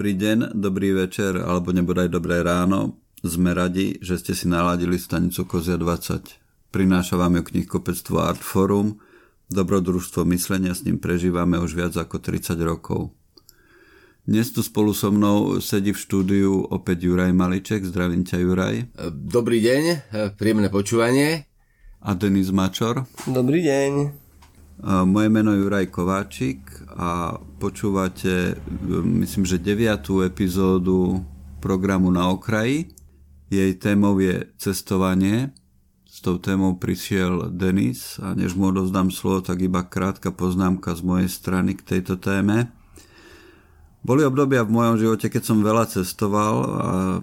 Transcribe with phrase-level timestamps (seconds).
[0.00, 2.96] Dobrý deň, dobrý večer alebo nebodaj dobré ráno.
[3.20, 6.72] Sme radi, že ste si naladili stanicu Kozia 20.
[6.72, 8.96] Prináša vám ju knihkopectvo Artforum.
[9.52, 13.12] Dobrodružstvo myslenia s ním prežívame už viac ako 30 rokov.
[14.24, 17.84] Dnes tu spolu so mnou sedí v štúdiu opäť Juraj Maliček.
[17.84, 18.96] Zdravím ťa, Juraj.
[19.12, 21.44] Dobrý deň, príjemné počúvanie.
[22.00, 23.04] A Denis Mačor.
[23.28, 23.92] Dobrý deň.
[24.80, 26.64] Moje meno je Juraj Kováčik
[26.96, 28.56] a počúvate,
[29.04, 31.20] myslím, že deviatú epizódu
[31.60, 32.88] programu Na okraji.
[33.52, 35.52] Jej témou je cestovanie.
[36.08, 41.04] S tou témou prišiel Denis a než mu odovzdám slovo, tak iba krátka poznámka z
[41.04, 42.72] mojej strany k tejto téme.
[44.00, 46.54] Boli obdobia v mojom živote, keď som veľa cestoval,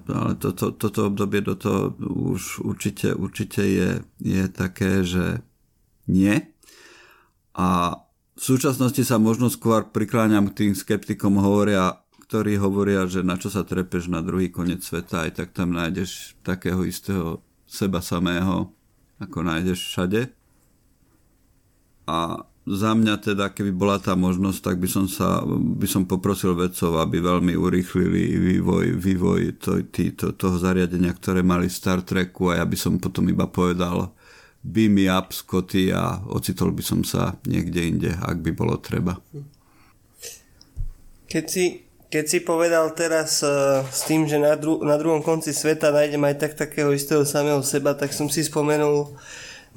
[0.06, 3.90] ale toto, toto obdobie do toho už určite, určite je,
[4.22, 5.42] je také, že
[6.06, 6.54] nie
[7.58, 7.98] a
[8.38, 13.50] v súčasnosti sa možno skôr prikláňam k tým skeptikom, hovoria, ktorí hovoria, že na čo
[13.50, 18.70] sa trepeš na druhý koniec sveta, aj tak tam nájdeš takého istého seba samého,
[19.18, 20.30] ako nájdeš všade.
[22.06, 26.52] A za mňa teda, keby bola tá možnosť, tak by som, sa, by som poprosil
[26.52, 32.52] vedcov, aby veľmi urýchlili vývoj, vývoj to, tý, to, toho zariadenia, ktoré mali Star Treku
[32.52, 34.12] a ja by som potom iba povedal,
[34.68, 39.16] beam me up, Scotty a ocitol by som sa niekde inde, ak by bolo treba.
[41.28, 45.56] Keď si, keď si povedal teraz uh, s tým, že na, dru- na druhom konci
[45.56, 49.16] sveta nájdem aj tak takého istého samého seba, tak som si spomenul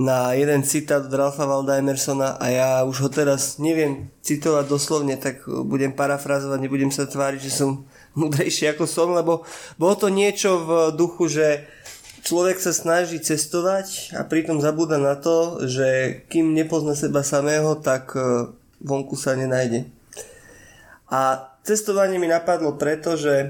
[0.01, 5.21] na jeden citát od Ralfa Valda Emersona a ja už ho teraz neviem citovať doslovne,
[5.21, 7.85] tak budem parafrazovať, nebudem sa tváriť, že som
[8.21, 9.45] múdrejší ako som, lebo
[9.77, 11.69] bolo to niečo v duchu, že
[12.23, 18.13] človek sa snaží cestovať a pritom zabúda na to, že kým nepozná seba samého, tak
[18.17, 19.89] e, vonku sa nenájde.
[21.11, 23.47] A cestovanie mi napadlo preto, že e,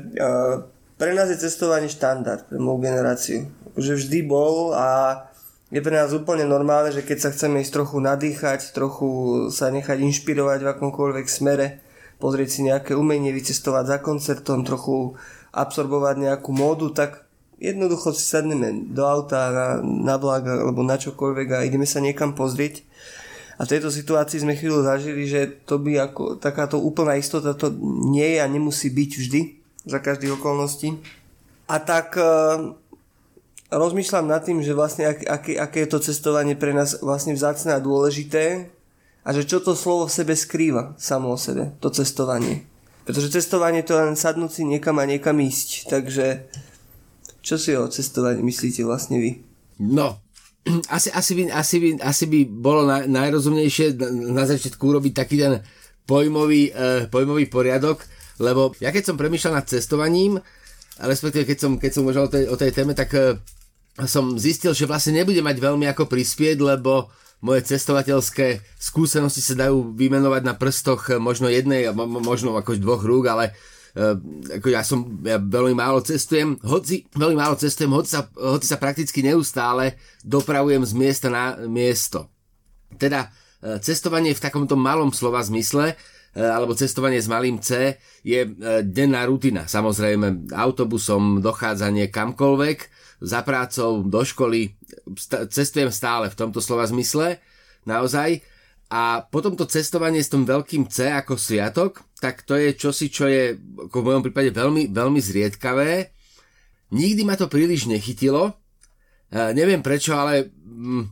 [1.01, 3.49] pre nás je cestovanie štandard, pre moju generáciu.
[3.79, 5.23] Že vždy bol a
[5.71, 9.09] je pre nás úplne normálne, že keď sa chceme ísť trochu nadýchať, trochu
[9.55, 11.79] sa nechať inšpirovať v akomkoľvek smere,
[12.19, 15.15] pozrieť si nejaké umenie, vycestovať za koncertom, trochu
[15.55, 17.30] absorbovať nejakú módu, tak
[17.61, 22.33] jednoducho si sadneme do auta na, na vlak alebo na čokoľvek a ideme sa niekam
[22.33, 22.83] pozrieť.
[23.61, 27.69] A v tejto situácii sme chvíľu zažili, že to by ako takáto úplná istota to
[28.09, 29.41] nie je a nemusí byť vždy
[29.85, 30.97] za každých okolností.
[31.69, 32.25] A tak e,
[33.69, 37.77] rozmýšľam nad tým, že vlastne ak, aké, aké je to cestovanie pre nás vlastne vzácne
[37.77, 38.73] a dôležité
[39.21, 42.65] a že čo to slovo v sebe skrýva samo o sebe, to cestovanie.
[43.05, 45.93] Pretože cestovanie to je len sadnúť si niekam a niekam ísť.
[45.93, 46.27] Takže
[47.41, 49.31] čo si o cestovaní myslíte vlastne vy?
[49.81, 50.21] No,
[50.97, 53.97] asi, asi, by, asi, by, asi by bolo na, najrozumnejšie
[54.33, 55.65] na, začiatku urobiť taký ten
[56.05, 58.05] pojmový, uh, pojmový poriadok,
[58.41, 60.41] lebo ja keď som premýšľal nad cestovaním,
[61.01, 63.37] respektíve keď som, keď som uvažoval o tej, o tej téme, tak uh,
[64.05, 67.09] som zistil, že vlastne nebude mať veľmi ako prispieť, lebo
[67.41, 73.57] moje cestovateľské skúsenosti sa dajú vymenovať na prstoch možno jednej, možno ako dvoch rúk, ale
[74.61, 78.79] ako ja som, ja veľmi málo cestujem, hoci veľmi málo cestujem, hoci sa, hoci sa
[78.79, 82.31] prakticky neustále dopravujem z miesta na miesto.
[82.95, 88.47] Teda uh, cestovanie v takomto malom slova zmysle, uh, alebo cestovanie s malým C je
[88.87, 89.67] denná rutina.
[89.67, 92.79] Samozrejme autobusom dochádzanie kamkoľvek,
[93.21, 94.73] za prácou, do školy,
[95.13, 97.37] st- cestujem stále v tomto slova zmysle,
[97.85, 98.41] naozaj.
[98.91, 103.31] A potom to cestovanie s tom veľkým C ako sviatok, tak to je čosi, čo
[103.31, 103.55] je
[103.87, 106.11] ako v mojom prípade veľmi, veľmi zriedkavé.
[106.91, 108.51] Nikdy ma to príliš nechytilo.
[109.31, 111.07] E, neviem prečo, ale mm,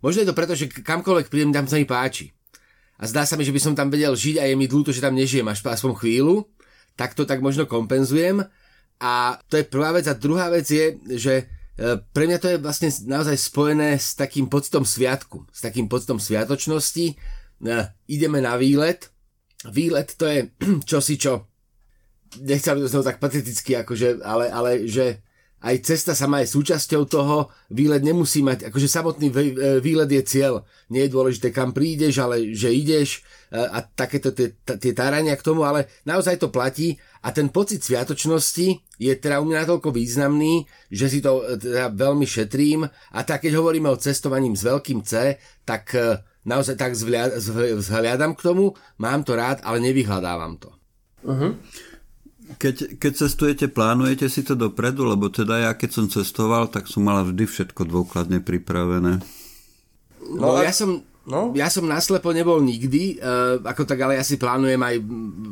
[0.00, 2.32] možno je to preto, že kamkoľvek prídem, tam sa mi páči.
[2.96, 5.04] A zdá sa mi, že by som tam vedel žiť a je mi ľúto, že
[5.04, 6.48] tam nežijem až aspoň chvíľu.
[6.96, 8.44] Tak to tak možno kompenzujem.
[9.00, 10.08] A to je prvá vec.
[10.08, 11.48] A druhá vec je, že
[12.12, 17.06] pre mňa to je vlastne naozaj spojené s takým pocitom sviatku, s takým pocitom sviatočnosti.
[17.08, 17.74] E,
[18.12, 19.08] ideme na výlet.
[19.64, 20.52] Výlet to je
[20.90, 21.48] čosi, čo
[22.38, 25.24] nechcel by to tak pateticky, akože, ale, ale že
[25.60, 29.34] aj cesta sama je súčasťou toho, výlet nemusí mať, akože samotný e,
[29.84, 30.64] výlet je cieľ.
[30.88, 33.20] Nie je dôležité, kam prídeš, ale že ideš
[33.52, 37.84] e, a takéto tie, tie tárania k tomu, ale naozaj to platí a ten pocit
[37.84, 43.20] sviatočnosti je teda u mňa natoľko významný, že si to e, teda veľmi šetrím a
[43.20, 45.36] tak keď hovoríme o cestovaním s veľkým C,
[45.68, 45.92] tak
[46.48, 50.72] naozaj tak vzhľadám k tomu, mám to rád, ale nevyhľadávam to.
[51.20, 51.52] Uh-huh.
[52.60, 55.08] Keď, keď cestujete, plánujete si to dopredu?
[55.08, 59.24] Lebo teda ja keď som cestoval, tak som mala vždy všetko dôkladne pripravené.
[60.36, 61.00] No, no ja som...
[61.30, 61.52] No?
[61.52, 64.96] Ja som naslepo nebol nikdy, uh, ako tak, ale ja si plánujem aj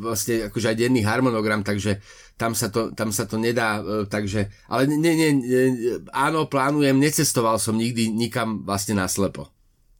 [0.01, 2.01] vlastne akože aj denný harmonogram, takže
[2.35, 5.63] tam sa to, tam sa to nedá, uh, takže, ale nie, nie, nie,
[6.09, 9.53] áno, plánujem, necestoval som nikdy nikam vlastne naslepo.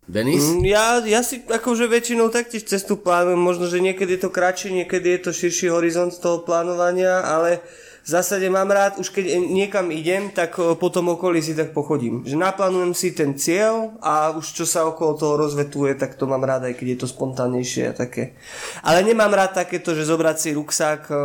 [0.09, 0.41] Denis?
[0.41, 4.73] Mm, ja, ja si akože väčšinou taktiež cestu plánujem, možno, že niekedy je to kratšie,
[4.73, 7.61] niekedy je to širší horizont toho plánovania, ale
[8.01, 11.77] v zásade mám rád, už keď niekam idem, tak e, po tom okolí si tak
[11.77, 12.25] pochodím.
[12.25, 16.41] Že naplánujem si ten cieľ a už čo sa okolo toho rozvetuje, tak to mám
[16.41, 18.33] rád, aj keď je to spontánnejšie a také.
[18.81, 21.15] Ale nemám rád takéto, že zobrať si ruksák, e,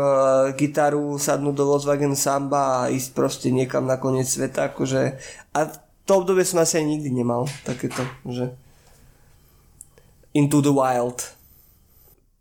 [0.60, 4.69] gitaru, sadnúť do Volkswagen Samba a ísť proste niekam na koniec sveta.
[4.69, 5.16] Akože.
[5.56, 5.72] A
[6.04, 7.48] to obdobie som asi aj nikdy nemal.
[7.64, 8.52] Takéto, že
[10.34, 11.22] Into the Wild.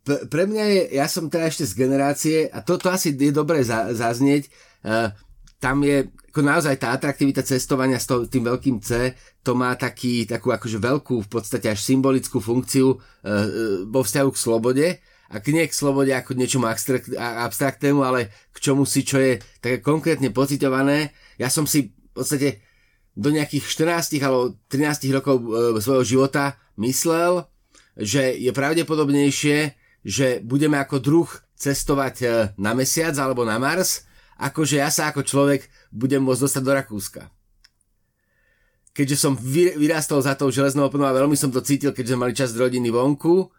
[0.03, 3.63] Pre mňa je, ja som teda ešte z generácie, a toto to asi je dobré
[3.63, 4.51] za, zaznieť,
[4.83, 5.15] uh,
[5.63, 10.27] tam je ako naozaj tá atraktivita cestovania s to, tým veľkým C, to má taký,
[10.27, 12.99] takú akože veľkú, v podstate až symbolickú funkciu uh,
[13.87, 14.87] vo vzťahu k slobode,
[15.33, 16.69] a nie k slobode ako k niečomu
[17.17, 21.09] abstraktnému, ale k čomu si, čo je také konkrétne pocitované.
[21.41, 22.61] Ja som si v podstate
[23.17, 27.49] do nejakých 14 alebo 13 rokov e, svojho života myslel,
[27.97, 29.57] že je pravdepodobnejšie,
[30.03, 32.27] že budeme ako druh cestovať e,
[32.59, 34.03] na mesiac alebo na Mars,
[34.41, 37.21] ako že ja sa ako človek budem môcť dostať do Rakúska.
[38.93, 42.53] Keďže som vyrastol za tou železnou oponou a veľmi som to cítil, keďže mali čas
[42.53, 43.49] rodiny vonku,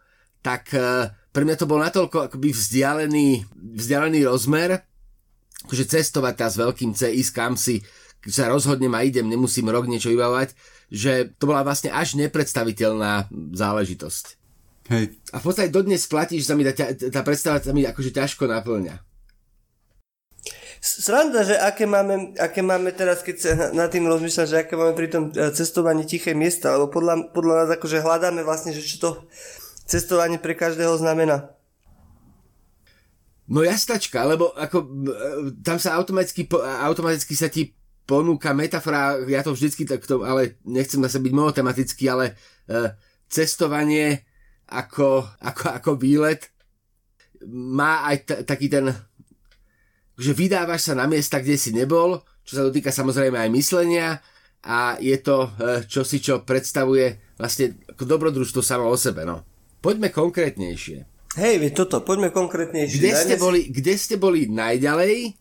[0.45, 3.49] tak e, pre mňa to bol natoľko akoby vzdialený,
[3.81, 4.85] vzdialený rozmer,
[5.73, 7.81] že cestovať tá s veľkým C, ísť kam si,
[8.29, 10.57] sa rozhodnem a idem, nemusím rok niečo vybavovať,
[10.89, 14.25] že to bola vlastne až nepredstaviteľná záležitosť.
[14.93, 15.17] Hej.
[15.33, 18.45] A v podstate dodnes platíš, že sa mi tá, tá predstava sa mi akože ťažko
[18.45, 19.01] naplňa.
[20.85, 24.93] Sranda, že aké máme, aké máme teraz, keď sa nad tým rozmýšľam, že aké máme
[24.93, 28.97] pri tom e, cestovaní tiché miesta, lebo podľa, podľa nás akože hľadáme vlastne, že čo
[29.01, 29.11] to
[29.89, 31.57] cestovanie pre každého znamená.
[33.49, 34.89] No jastačka, lebo ako, e,
[35.65, 36.45] tam sa automaticky,
[36.85, 37.73] automaticky sa ti
[38.05, 42.37] ponúka metafora, ja to vždycky takto, ale nechcem sa byť monotematický, ale
[42.69, 42.93] uh,
[43.29, 44.25] cestovanie
[44.69, 46.53] ako, ako, ako výlet
[47.49, 48.93] má aj t- taký ten,
[50.17, 54.09] že vydávaš sa na miesta, kde si nebol, čo sa dotýka samozrejme aj myslenia
[54.65, 59.25] a je to uh, čosi, čo predstavuje vlastne ako dobrodružstvo samo o sebe.
[59.29, 59.45] No.
[59.85, 61.05] Poďme konkrétnejšie.
[61.35, 62.97] Hej, toto, poďme konkrétnejšie.
[63.01, 65.35] Kde ste, boli, kde ste boli najďalej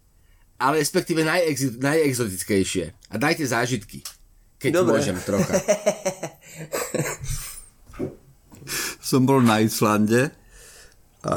[0.63, 2.95] ale respektíve najex, najexotickejšie.
[3.11, 3.99] A dajte zážitky,
[4.55, 5.03] keď Dobre.
[5.03, 5.59] môžem trocha.
[9.03, 10.31] som bol na Islande
[11.19, 11.35] a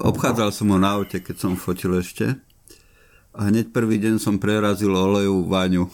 [0.00, 2.40] obchádzal som ho na aute, keď som fotil ešte.
[3.36, 5.84] A hneď prvý deň som prerazil olejovú vaňu.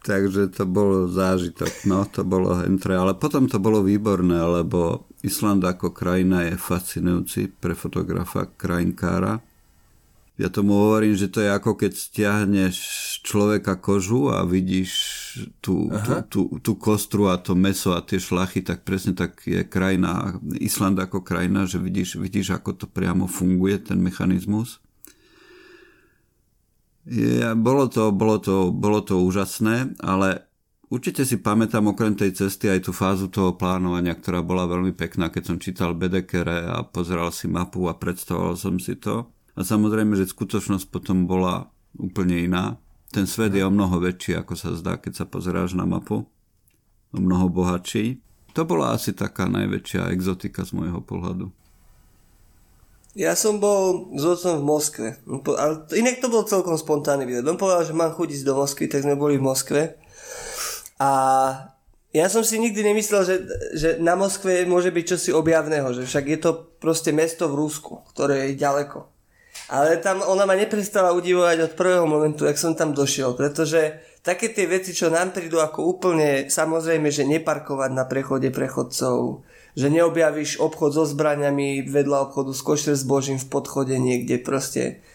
[0.00, 5.60] Takže to bol zážitok, no to bolo hentre, ale potom to bolo výborné, lebo Island
[5.60, 9.44] ako krajina je fascinujúci pre fotografa, krajinkára
[10.40, 12.76] ja tomu hovorím, že to je ako keď stiahneš
[13.20, 14.92] človeka kožu a vidíš
[15.60, 19.60] tú, tú, tú, tú kostru a to meso a tie šlachy, tak presne tak je
[19.68, 24.80] krajina, Island ako krajina, že vidíš, vidíš ako to priamo funguje, ten mechanizmus.
[27.04, 30.48] Je, bolo, to, bolo, to, bolo to úžasné, ale
[30.88, 35.28] určite si pamätám okrem tej cesty aj tú fázu toho plánovania, ktorá bola veľmi pekná,
[35.28, 39.28] keď som čítal Bedekere a pozeral si mapu a predstavoval som si to
[39.60, 41.68] a samozrejme, že skutočnosť potom bola
[42.00, 42.80] úplne iná.
[43.12, 46.24] Ten svet je o mnoho väčší, ako sa zdá, keď sa pozeráš na mapu.
[47.12, 48.24] O mnoho bohatší.
[48.56, 51.52] To bola asi taká najväčšia exotika z môjho pohľadu.
[53.12, 55.08] Ja som bol s otcom v Moskve.
[55.28, 57.44] Ale inak to bol celkom spontánny výlet.
[57.44, 60.00] On povedal, že mám chuť do Moskvy, tak sme boli v Moskve.
[60.96, 61.10] A
[62.16, 63.36] ja som si nikdy nemyslel, že,
[63.76, 66.50] že na Moskve môže byť čosi objavného, že však je to
[66.80, 69.19] proste mesto v Rusku, ktoré je ďaleko.
[69.70, 74.50] Ale tam ona ma neprestala udivovať od prvého momentu, jak som tam došiel, pretože také
[74.50, 79.46] tie veci, čo nám prídu ako úplne samozrejme, že neparkovať na prechode prechodcov,
[79.78, 85.06] že neobjavíš obchod so zbraniami vedľa obchodu s košer s božím v podchode niekde proste.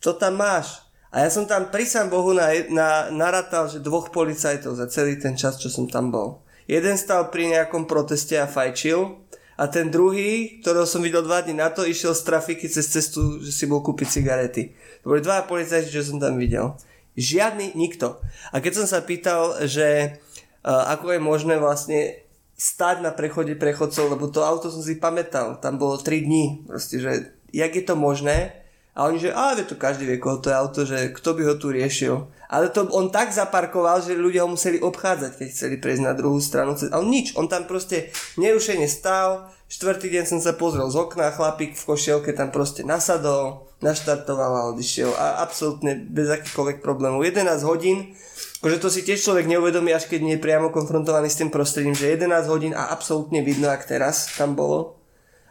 [0.00, 0.88] To tam máš.
[1.12, 5.20] A ja som tam pri sám Bohu na, na, naratal, že dvoch policajtov za celý
[5.20, 6.40] ten čas, čo som tam bol.
[6.64, 9.27] Jeden stal pri nejakom proteste a fajčil
[9.58, 13.42] a ten druhý, ktorého som videl dva dní na to, išiel z trafiky cez cestu,
[13.42, 14.70] že si bol kúpiť cigarety.
[15.02, 16.78] To boli dva policajti, čo som tam videl.
[17.18, 18.22] Žiadny, nikto.
[18.54, 20.14] A keď som sa pýtal, že
[20.62, 22.22] uh, ako je možné vlastne
[22.54, 27.02] stať na prechode prechodcov, lebo to auto som si pamätal, tam bolo 3 dní, proste,
[27.02, 28.57] že jak je to možné,
[28.98, 31.54] A oni, že ale to každý vie, koho to je auto, že kto by ho
[31.54, 32.18] tu riešil.
[32.50, 36.42] Ale to on tak zaparkoval, že ľudia ho museli obchádzať, keď chceli prejsť na druhú
[36.42, 36.74] stranu.
[36.74, 39.54] A on nič, on tam proste nerušene stál.
[39.70, 44.66] Štvrtý deň som sa pozrel z okna, chlapík v košielke tam proste nasadol, naštartoval a
[44.74, 45.14] odišiel.
[45.14, 47.22] A absolútne bez akýchkoľvek problémov.
[47.22, 48.18] 11 hodín,
[48.64, 51.94] akože to si tiež človek neuvedomí, až keď nie je priamo konfrontovaný s tým prostredím,
[51.94, 54.98] že 11 hodín a absolútne vidno, ak teraz tam bolo.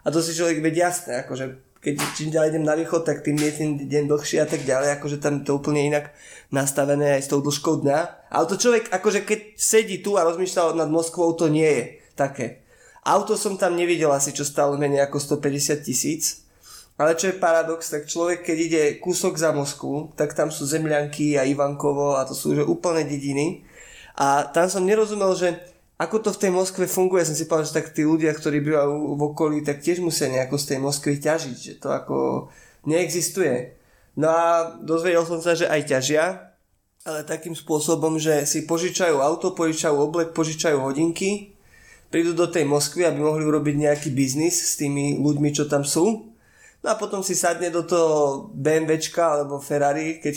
[0.01, 3.39] A to si človek vedie jasné, akože keď čím ďalej idem na východ, tak tým
[3.39, 6.11] je ten deň dlhší a tak ďalej, akože tam to úplne inak
[6.51, 8.27] nastavené aj s tou dĺžkou dňa.
[8.27, 11.83] Ale to človek, akože keď sedí tu a rozmýšľa nad Moskvou, to nie je
[12.19, 12.67] také.
[13.07, 16.43] Auto som tam nevidel asi, čo stálo menej ako 150 tisíc.
[16.99, 21.39] Ale čo je paradox, tak človek, keď ide kúsok za Moskvu, tak tam sú Zemľanky
[21.39, 23.63] a Ivankovo a to sú už úplne dediny.
[24.19, 25.55] A tam som nerozumel, že
[25.97, 29.17] ako to v tej Moskve funguje, som si povedal, že tak tí ľudia, ktorí bývajú
[29.17, 32.47] v okolí, tak tiež musia nejako z tej Moskvy ťažiť, že to ako
[32.85, 33.73] neexistuje.
[34.13, 34.45] No a
[34.77, 36.53] dozvedel som sa, že aj ťažia,
[37.01, 41.57] ale takým spôsobom, že si požičajú auto, požičajú oblek, požičajú hodinky,
[42.13, 46.37] prídu do tej Moskvy, aby mohli urobiť nejaký biznis s tými ľuďmi, čo tam sú
[46.85, 50.33] No a potom si sadne do toho BMWčka alebo Ferrari, keď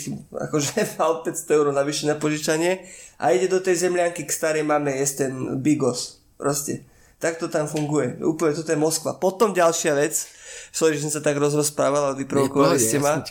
[0.49, 2.81] akože mal 500 eur navyše na požičanie
[3.21, 6.25] a ide do tej zemľanky k starej mame jesť ten bigos.
[6.41, 6.89] Proste.
[7.21, 8.17] Tak to tam funguje.
[8.17, 9.21] Úplne toto je Moskva.
[9.21, 10.17] Potom ďalšia vec,
[10.73, 13.21] sorry, že som sa tak rozprával, ale vyprovokovali ste ma.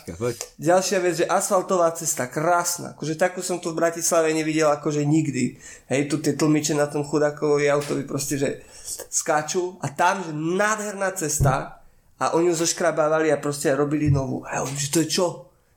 [0.55, 2.95] Ďalšia vec, že asfaltová cesta, krásna.
[2.95, 5.59] Akože takú som tu v Bratislave nevidel akože nikdy.
[5.91, 8.63] Hej, tu tie tlmiče na tom chudákovi autovi proste, že
[9.11, 11.83] skáču a tam, že nádherná cesta,
[12.21, 14.45] a oni ju zoškrabávali a proste robili novú.
[14.45, 15.27] A ja hovorím, že to je čo?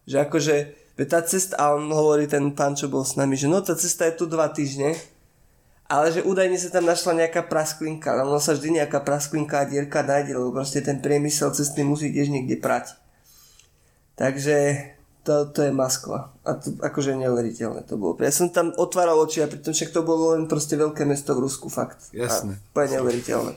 [0.05, 0.57] Že akože,
[1.03, 4.07] tá cesta, a on hovorí ten pán, čo bol s nami, že no tá cesta
[4.07, 4.95] je tu dva týždne,
[5.91, 9.69] ale že údajne sa tam našla nejaká prasklinka, ale ono sa vždy nejaká prasklinka a
[9.69, 12.95] dierka nájde, lebo proste ten priemysel cestný musí tiež niekde prať.
[14.15, 14.57] Takže
[15.27, 16.31] to, to je Moskva.
[16.47, 18.15] A to akože neuveriteľné to bolo.
[18.23, 21.49] Ja som tam otváral oči a pritom však to bolo len proste veľké mesto v
[21.49, 22.13] Rusku, fakt.
[22.15, 22.61] Jasné.
[22.61, 23.53] A to je neuveriteľné.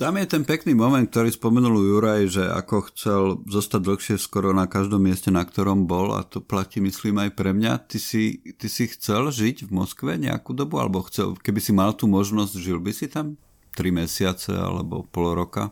[0.00, 4.64] Tam je ten pekný moment, ktorý spomenul Juraj, že ako chcel zostať dlhšie skoro na
[4.64, 7.84] každom mieste, na ktorom bol a to platí myslím aj pre mňa.
[7.84, 11.92] Ty si, ty si chcel žiť v Moskve nejakú dobu, alebo chcel, keby si mal
[11.92, 13.36] tú možnosť, žil by si tam
[13.76, 15.68] 3 mesiace alebo pol roka?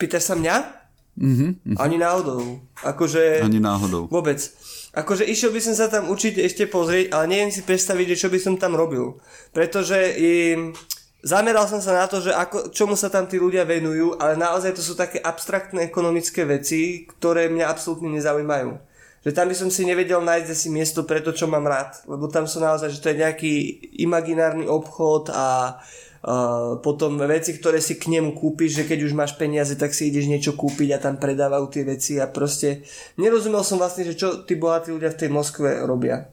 [0.00, 0.80] Pýtaš sa mňa?
[1.20, 2.64] Mm-hmm, Ani náhodou.
[2.80, 3.44] Akože...
[3.44, 4.08] Ani náhodou.
[4.08, 4.40] Vôbec.
[4.96, 8.40] Akože išiel by som sa tam určite ešte pozrieť, ale neviem si predstaviť, čo by
[8.40, 9.20] som tam robil.
[9.52, 10.16] Pretože...
[10.16, 10.72] Je
[11.20, 14.72] Zameral som sa na to, že ako, čomu sa tam tí ľudia venujú, ale naozaj
[14.72, 18.72] to sú také abstraktné ekonomické veci, ktoré mňa absolútne nezaujímajú.
[19.20, 21.92] Že tam by som si nevedel nájsť asi miesto pre to, čo mám rád.
[22.08, 23.52] Lebo tam sú naozaj, že to je nejaký
[24.00, 29.36] imaginárny obchod a uh, potom veci, ktoré si k nemu kúpiš, že keď už máš
[29.36, 32.80] peniaze, tak si ideš niečo kúpiť a tam predávajú tie veci a proste
[33.20, 36.32] nerozumel som vlastne, že čo tí bohatí ľudia v tej Moskve robia.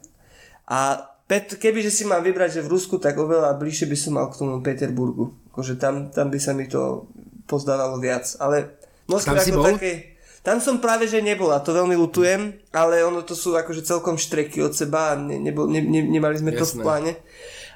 [0.64, 4.32] A Pet, kebyže si mám vybrať, že v Rusku, tak oveľa bližšie by som mal
[4.32, 5.36] k tomu Peterburgu.
[5.52, 7.04] Akože tam, tam by sa mi to
[7.44, 8.24] pozdávalo viac.
[8.40, 10.16] Ale Moskva tam ako také...
[10.40, 14.16] Tam som práve, že nebol a to veľmi lutujem, ale ono to sú akože celkom
[14.16, 16.60] štreky od seba a ne, nebol, ne, ne, nemali sme Jasné.
[16.62, 17.12] to v pláne.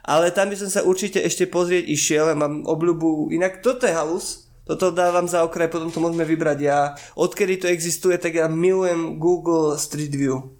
[0.08, 3.28] Ale tam by som sa určite ešte pozrieť išiel a mám obľubu.
[3.28, 6.58] Inak toto je halus, toto dávam za okraj, potom to môžeme vybrať.
[6.64, 10.56] Ja, odkedy to existuje, tak ja milujem Google Street View.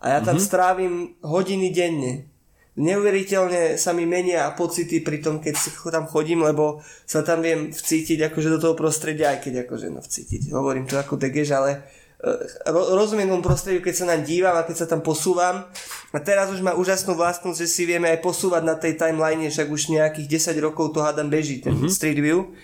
[0.00, 0.48] A ja tam mm-hmm.
[0.48, 2.29] strávim hodiny denne
[2.80, 5.54] neuveriteľne sa mi menia pocity pri tom, keď
[5.92, 10.00] tam chodím, lebo sa tam viem vcítiť akože do toho prostredia, aj keď akože no
[10.00, 11.84] vcítiť, hovorím to ako degež, ale
[12.24, 12.30] e,
[12.72, 15.68] ro- rozumiem tomu prostrediu, keď sa nám dívam a keď sa tam posúvam.
[16.16, 19.68] A teraz už má úžasnú vlastnosť, že si vieme aj posúvať na tej timeline, však
[19.68, 21.92] už nejakých 10 rokov to hádam beží, ten mm-hmm.
[21.92, 22.56] Street View.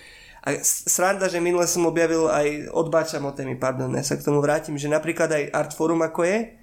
[0.46, 4.38] A sranda, že minule som objavil aj odbáčam o témy, pardon, ja sa k tomu
[4.38, 6.54] vrátim, že napríklad aj Art Forum ako je,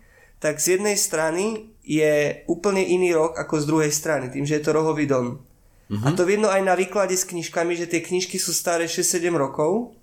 [0.43, 4.63] tak z jednej strany je úplne iný rok ako z druhej strany, tým, že je
[4.67, 5.39] to rohový dom.
[5.87, 6.03] Uh-huh.
[6.03, 9.95] A to vidno aj na výklade s knižkami, že tie knižky sú staré 6-7 rokov,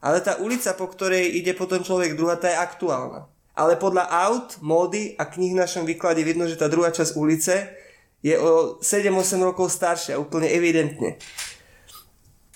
[0.00, 3.28] ale tá ulica, po ktorej ide potom človek druhá, tá je aktuálna.
[3.52, 7.76] Ale podľa aut, módy a knih v našom výklade vidno, že tá druhá časť ulice
[8.24, 11.20] je o 7-8 rokov staršia, úplne evidentne.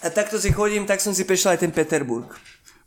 [0.00, 2.32] A takto si chodím, tak som si prešiel aj ten Peterburg.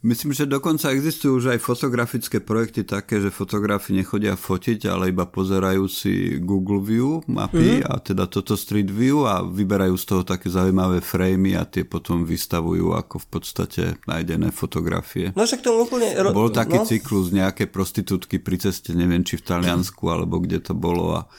[0.01, 5.29] Myslím, že dokonca existujú už aj fotografické projekty také, že fotografi nechodia fotiť, ale iba
[5.29, 7.85] pozerajú si Google View mapy mm-hmm.
[7.85, 12.25] a teda toto Street View a vyberajú z toho také zaujímavé framey a tie potom
[12.25, 15.37] vystavujú ako v podstate nájdené fotografie.
[15.37, 16.17] No však to úplne...
[16.17, 16.85] Ro- Bol taký no?
[16.89, 21.29] cyklus nejaké prostitútky pri ceste, neviem či v Taliansku alebo kde to bolo a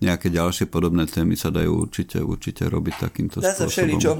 [0.00, 3.68] nejaké ďalšie podobné témy sa dajú určite, určite robiť takýmto Dá spôsobom.
[3.68, 4.12] Dá sa všeličo.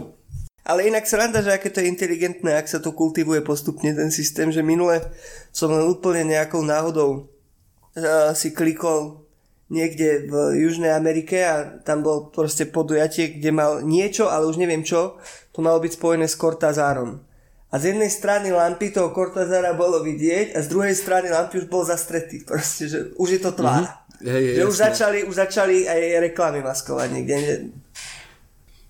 [0.68, 4.12] Ale inak sa rada, že aké to je inteligentné, ak sa to kultivuje postupne ten
[4.12, 5.00] systém, že minule
[5.48, 9.25] som len úplne nejakou náhodou uh, si klikol
[9.72, 14.84] niekde v Južnej Amerike a tam bol proste podujatie, kde mal niečo, ale už neviem
[14.84, 15.16] čo,
[15.56, 17.25] to malo byť spojené s Cortazárom.
[17.68, 21.68] A z jednej strany lampy toho Cortazara bolo vidieť a z druhej strany lampy už
[21.68, 22.40] bol zastretý.
[22.40, 23.84] Proste, že už je to tvár.
[23.84, 24.25] Mm-hmm.
[24.25, 26.00] Hej, že už začali, už začali aj
[26.32, 27.68] reklamy maskovať niekde.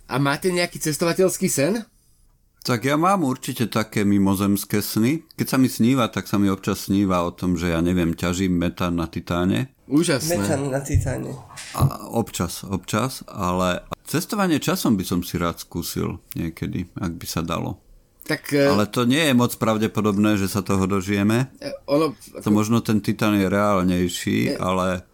[0.09, 1.85] A máte nejaký cestovateľský sen?
[2.65, 5.25] Tak ja mám určite také mimozemské sny.
[5.37, 8.57] Keď sa mi sníva, tak sa mi občas sníva o tom, že ja neviem, ťažím
[8.57, 9.73] metán na titáne.
[9.88, 10.41] Úžasné.
[10.41, 11.33] Metán na titáne.
[11.77, 17.41] A občas, občas, ale cestovanie časom by som si rád skúsil niekedy, ak by sa
[17.45, 17.81] dalo.
[18.29, 21.49] Tak, e, Ale to nie je moc pravdepodobné, že sa toho dožijeme.
[21.61, 25.09] E, ono, to možno ten Titan je reálnejší, je, ale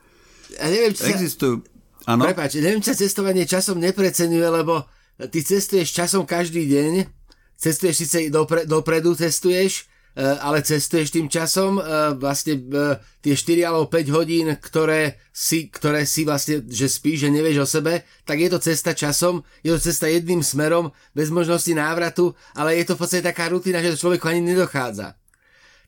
[0.58, 1.62] ja neviem, či existujú...
[1.62, 1.73] Sa,
[2.04, 4.84] prepáč, neviem, či sa cestovanie časom nepreceňuje, lebo
[5.32, 7.08] ty cestuješ časom každý deň,
[7.56, 13.66] cestuješ síce dopre, dopredu, cestuješ, Eh, ale cestuješ tým časom, eh, vlastne eh, tie 4
[13.66, 18.38] alebo 5 hodín, ktoré si, ktoré si vlastne, že spíš, že nevieš o sebe, tak
[18.38, 22.94] je to cesta časom, je to cesta jedným smerom, bez možnosti návratu, ale je to
[22.94, 25.18] v podstate taká rutina, že to človeku ani nedochádza.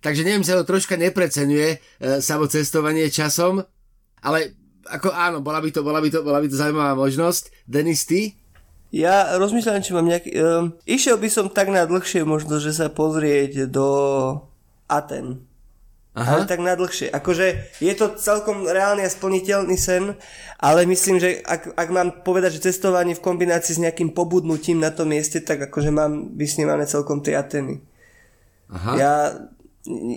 [0.02, 1.78] Takže neviem, sa to troška nepreceňuje
[2.18, 3.62] samo cestovanie časom,
[4.26, 7.50] ale ako áno, bola by to, bola by to, bola by to zaujímavá možnosť.
[7.66, 8.38] Denis, ty?
[8.94, 10.30] Ja rozmýšľam, či mám nejaký...
[10.38, 13.88] Um, išiel by som tak na dlhšie možno, že sa pozrieť do
[14.86, 15.42] Aten.
[16.16, 16.40] Aha.
[16.40, 17.12] Ale tak na dlhšie.
[17.12, 20.16] Akože je to celkom reálny a splniteľný sen,
[20.56, 24.88] ale myslím, že ak, ak mám povedať, že cestovanie v kombinácii s nejakým pobudnutím na
[24.88, 27.84] tom mieste, tak akože mám vysnívané celkom tie Ateny.
[28.72, 28.92] Aha.
[28.96, 29.12] Ja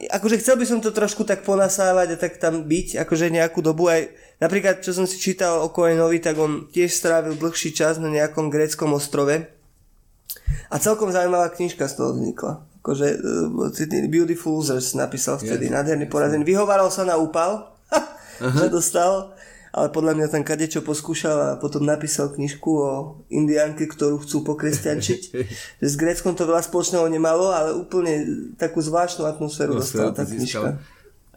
[0.10, 3.90] akože chcel by som to trošku tak ponasávať a tak tam byť, akože nejakú dobu
[3.90, 4.10] aj,
[4.42, 8.50] napríklad čo som si čítal o Koenovi, tak on tiež strávil dlhší čas na nejakom
[8.50, 9.46] gréckom ostrove
[10.70, 12.66] a celkom zaujímavá knižka z toho vznikla.
[12.82, 16.42] Akože uh, Beautiful Losers napísal vtedy, nádherný porazený.
[16.48, 17.70] Vyhovaral sa na úpal,
[18.58, 19.38] že dostal
[19.70, 22.92] ale podľa mňa tam kadečo poskúšal a potom napísal knižku o
[23.30, 25.22] indiánke, ktorú chcú pokresťančiť.
[25.92, 28.26] s Gréckom to veľa spoločného nemalo, ale úplne
[28.58, 30.82] takú zvláštnu atmosféru no, dostala tá knižka.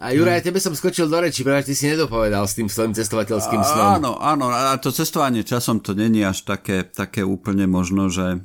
[0.03, 3.63] A Juraj, tebe som skočil do reči, pretože ty si nedopovedal s tým svojim cestovateľským
[3.63, 4.03] snom.
[4.03, 8.43] Áno, áno, a to cestovanie časom to není až také, také úplne možno, že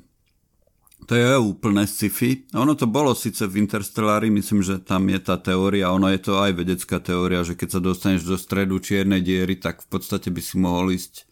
[1.07, 2.43] to je úplné sci-fi.
[2.51, 6.35] Ono to bolo síce v Interstellári, myslím, že tam je tá teória, ono je to
[6.35, 10.41] aj vedecká teória, že keď sa dostaneš do stredu čiernej diery, tak v podstate by
[10.43, 11.23] si mohol ísť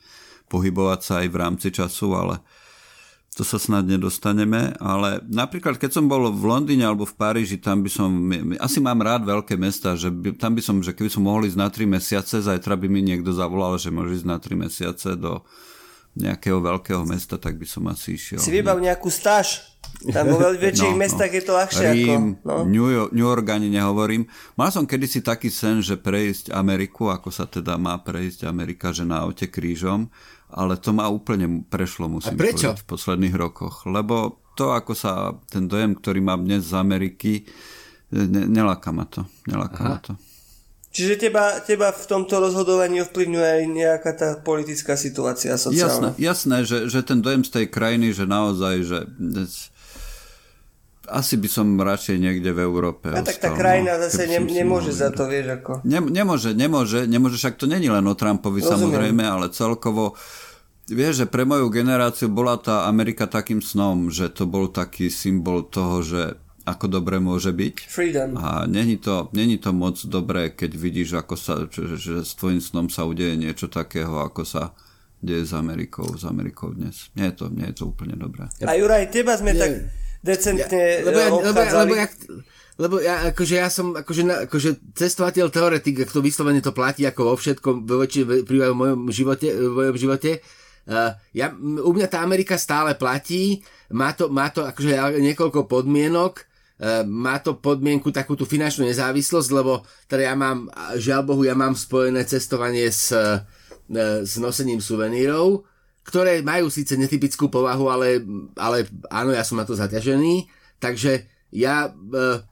[0.47, 2.39] pohybovať sa aj v rámci času, ale
[3.35, 7.83] to sa snad nedostaneme, ale napríklad keď som bol v Londýne alebo v Paríži, tam
[7.83, 8.07] by som,
[8.63, 11.59] asi mám rád veľké mesta, že by, tam by som, že keby som mohol ísť
[11.59, 15.43] na 3 mesiace, zajtra by mi niekto zavolal, že môže ísť na 3 mesiace do
[16.15, 18.39] nejakého veľkého mesta, tak by som asi išiel.
[18.39, 19.75] Si vybav nejakú stáž.
[20.12, 21.38] Tam vo väčších no, mestách no.
[21.38, 22.47] je to ľahšie Rím, ako...
[22.47, 22.56] No.
[22.67, 24.23] New, York, New York ani nehovorím.
[24.56, 29.04] Mal som kedysi taký sen, že prejsť Ameriku, ako sa teda má prejsť Amerika, že
[29.04, 30.08] na aute krížom,
[30.51, 33.84] ale to ma úplne prešlo, musím povedať, v posledných rokoch.
[33.88, 37.43] Lebo to, ako sa ten dojem, ktorý mám dnes z Ameriky,
[38.15, 39.28] ne, neláka ma to.
[39.47, 40.15] Neláka ma to.
[40.95, 46.15] Čiže teba, teba v tomto rozhodovaní ovplyvňuje aj nejaká tá politická situácia sociálna.
[46.15, 48.99] Jasné, jasné že, že ten dojem z tej krajiny, že naozaj, že
[51.12, 54.95] asi by som radšej niekde v Európe A tak tá krajina no, zase ne, nemôže
[54.95, 55.84] za to, vieš ako.
[55.84, 58.71] Ne, nemôže, nemôže, nemôže, však to není len o Trumpovi Rozumiem.
[58.71, 60.15] samozrejme, ale celkovo
[60.86, 65.65] Vieš, že pre moju generáciu bola tá Amerika takým snom, že to bol taký symbol
[65.65, 67.75] toho, že ako dobre môže byť.
[67.86, 68.30] Freedom.
[68.41, 72.58] A není to, není to moc dobré, keď vidíš, ako sa, že, že s tvojim
[72.58, 74.73] snom sa udeje niečo takého, ako sa
[75.21, 77.13] deje s Amerikou, s Amerikou dnes.
[77.13, 78.49] Nie je to, nie je to úplne dobré.
[78.65, 79.62] A Juraj, teba sme nie.
[79.62, 79.71] tak
[80.25, 82.08] decentne ja, lebo, ja, lebo, ja, lebo, ja,
[82.82, 87.30] lebo ja, akože ja som akože, akože cestovateľ teoretik, ak to vyslovene to platí ako
[87.30, 90.41] vo všetkom, vo väčšine v mojom živote, v mojom živote
[90.89, 93.62] uh, ja, u mňa tá Amerika stále platí,
[93.93, 96.55] má to, má to akože niekoľko podmienok,
[97.07, 100.67] má to podmienku takú tú finančnú nezávislosť, lebo teda ja mám,
[100.99, 103.39] žiaľ Bohu, ja mám spojené cestovanie s, e,
[104.23, 105.63] s nosením suvenírov,
[106.03, 108.19] ktoré majú síce netypickú povahu, ale,
[108.59, 110.51] ale áno, ja som na to zaťažený,
[110.83, 112.43] takže ja e,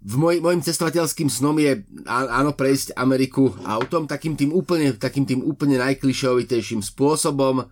[0.00, 5.44] v môj, môjim cestovateľským snom je áno prejsť Ameriku autom takým tým úplne, takým tým
[5.44, 7.68] úplne najklišovitejším spôsobom,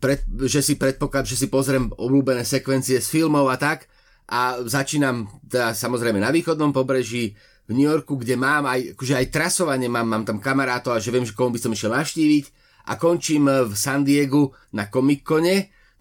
[0.00, 3.86] pred, že si predpokladám, že si pozriem obľúbené sekvencie z filmov a tak,
[4.32, 7.36] a začínam teda samozrejme na východnom pobreží
[7.68, 11.12] v New Yorku, kde mám aj, akože aj trasovanie, mám, mám tam kamarátov a že
[11.12, 12.44] viem, že komu by som išiel navštíviť.
[12.88, 15.22] A končím v San Diegu na Comic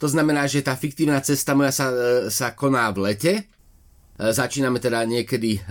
[0.02, 1.88] To znamená, že tá fiktívna cesta moja sa,
[2.32, 3.34] sa koná v lete.
[4.18, 5.62] Začíname teda niekedy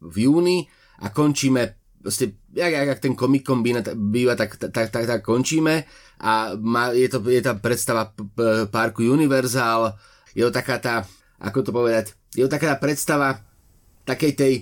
[0.00, 0.68] v júni
[1.00, 3.64] a končíme proste, jak, jak, jak ten komikom
[4.12, 5.84] býva, tak, tak, tak, tak končíme.
[6.20, 8.12] A má, je, to, je tá predstava
[8.68, 9.96] parku Universal,
[10.36, 10.94] je to taká tá,
[11.40, 13.40] ako to povedať, je to taká predstava
[14.04, 14.54] takej tej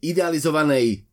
[0.00, 1.04] idealizovanej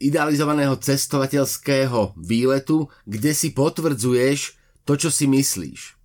[0.00, 4.56] idealizovaného cestovateľského výletu, kde si potvrdzuješ
[4.88, 6.00] to, čo si myslíš.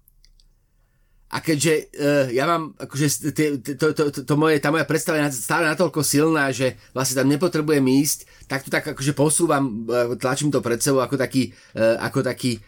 [1.31, 3.31] A keďže uh, ja mám, akože
[3.75, 7.31] to, to, to, to moje, tá moja predstava je stále natoľko silná, že vlastne tam
[7.31, 8.19] nepotrebujem ísť,
[8.51, 12.59] tak to tak akože posúvam, uh, tlačím to pred sebou ako taký, uh, ako taký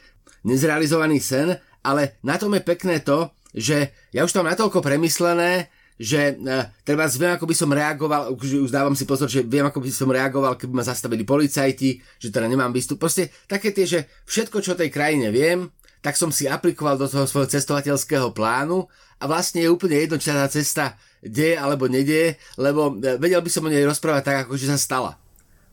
[0.48, 5.72] nezrealizovaný sen, ale na tom je pekné to, že ja už to mám natoľko premyslené,
[5.98, 9.66] že uh, treba viem, ako by som reagoval, už, už dávam si pozor, že viem,
[9.66, 13.02] ako by som reagoval, keby ma zastavili policajti, že teda nemám výstup.
[13.02, 15.74] Proste také tie, že všetko, čo o tej krajine viem,
[16.06, 18.86] tak som si aplikoval do toho svojho cestovateľského plánu
[19.18, 20.94] a vlastne je úplne jedno, či tá cesta
[21.26, 24.78] deje alebo nedieje, lebo e, vedel by som o nej rozprávať tak, ako že sa
[24.78, 25.18] stala.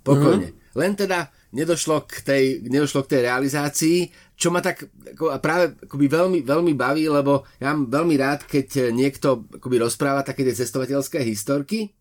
[0.00, 0.52] Pokojne.
[0.52, 0.80] Mm-hmm.
[0.80, 3.98] Len teda nedošlo k tej, nedošlo k tej realizácii,
[4.34, 8.90] čo ma tak ako, práve akoby veľmi, veľmi baví, lebo ja mám veľmi rád, keď
[8.90, 11.94] niekto akoby rozpráva také tie cestovateľské historky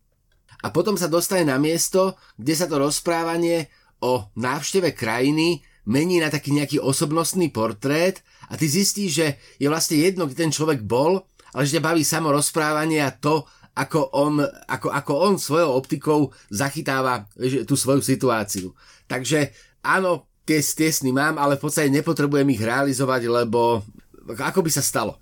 [0.66, 3.70] a potom sa dostane na miesto, kde sa to rozprávanie
[4.02, 9.26] o návšteve krajiny mení na taký nejaký osobnostný portrét a ty zistíš, že
[9.60, 13.44] je vlastne jedno, kde ten človek bol, ale že ťa baví samo rozprávanie a to,
[13.74, 14.38] ako on,
[14.70, 17.26] ako, ako on svojou optikou zachytáva
[17.66, 18.70] tú svoju situáciu.
[19.06, 19.52] Takže
[19.84, 23.84] áno, tie, tie sny mám, ale v podstate nepotrebujem ich realizovať, lebo
[24.28, 25.20] ako by sa stalo?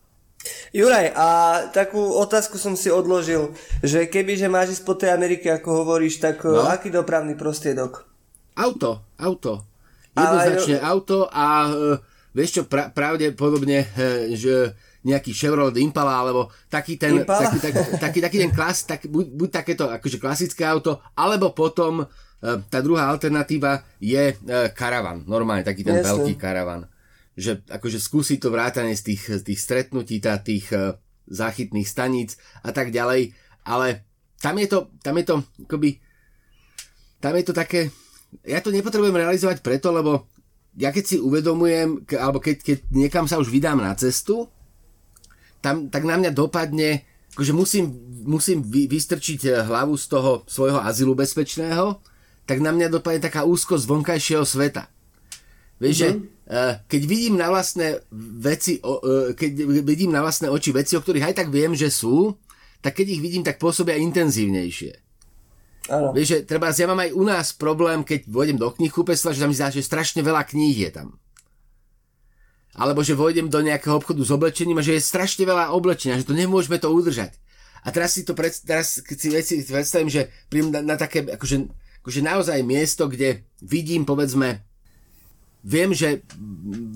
[0.75, 1.27] Juraj, a
[1.71, 6.19] takú otázku som si odložil, že keby že máš ísť po tej Amerike, ako hovoríš,
[6.19, 6.67] tak no.
[6.67, 8.03] aký dopravný prostriedok?
[8.59, 9.63] Auto, auto.
[10.13, 10.87] Jednoznačne ale...
[10.93, 11.73] auto a e,
[12.35, 18.19] vieš čo, pra, pravdepodobne, e, že nejaký Chevrolet Impala, alebo taký ten, taký, taký, taký,
[18.23, 22.07] taký ten klas, tak, buď, buď takéto akože klasické auto, alebo potom
[22.43, 24.35] tá druhá alternatíva je
[24.75, 26.11] karavan, normálne taký ten Jasne.
[26.11, 26.91] veľký karavan.
[27.39, 30.75] Že akože skúsi to vrátanie z tých, z tých stretnutí, tá, tých
[31.31, 32.35] záchytných staníc
[32.67, 34.05] a tak ďalej, ale
[34.43, 35.35] tam je to, tam je to
[35.71, 36.03] akoby,
[37.23, 37.95] tam je to také,
[38.43, 40.27] ja to nepotrebujem realizovať preto, lebo
[40.75, 44.51] ja keď si uvedomujem, alebo keď, keď niekam sa už vydám na cestu,
[45.63, 47.07] tam, tak na mňa dopadne,
[47.39, 47.85] akože musím,
[48.27, 52.03] musím vy, vystrčiť hlavu z toho svojho azylu bezpečného,
[52.47, 54.91] tak na mňa dopadne taká úzkosť vonkajšieho sveta.
[55.83, 56.19] Vieš, mm-hmm.
[56.47, 58.03] že uh, keď vidím na vlastné
[58.39, 59.51] veci, uh, keď
[59.83, 62.39] vidím na vlastné oči veci, o ktorých aj tak viem, že sú,
[62.83, 64.93] tak keď ich vidím, tak pôsobia intenzívnejšie.
[65.91, 66.15] Áno.
[66.15, 69.51] Vieš, že treba, ja mám aj u nás problém, keď vojdem do knihkupectva, že tam
[69.51, 71.19] mi zdá, že strašne veľa kníh je tam.
[72.79, 76.27] Alebo že vojdem do nejakého obchodu s oblečením a že je strašne veľa oblečenia, že
[76.31, 77.35] to nemôžeme to udržať.
[77.83, 81.67] A teraz si to pred, teraz si veci predstavím, že príjem na, na také akože,
[82.03, 84.67] akože naozaj miesto, kde vidím povedzme
[85.63, 86.27] viem, že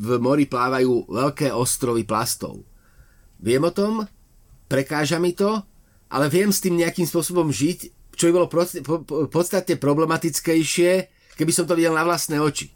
[0.03, 2.67] v mori plávajú veľké ostrovy plastov.
[3.39, 4.03] Viem o tom,
[4.67, 5.63] prekáža mi to,
[6.11, 8.49] ale viem s tým nejakým spôsobom žiť čo by bolo
[9.29, 10.91] podstatne problematickejšie,
[11.37, 12.73] keby som to videl na vlastné oči.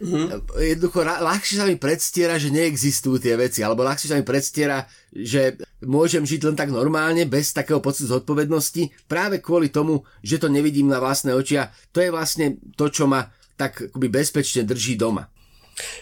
[0.00, 0.48] Mm-hmm.
[0.56, 5.60] Jednoducho ľahšie sa mi predstiera, že neexistujú tie veci, alebo ľahšie sa mi predstiera, že
[5.84, 10.90] môžem žiť len tak normálne, bez takého pocitu zodpovednosti, práve kvôli tomu, že to nevidím
[10.90, 15.30] na vlastné oči a to je vlastne to, čo ma tak akoby bezpečne drží doma.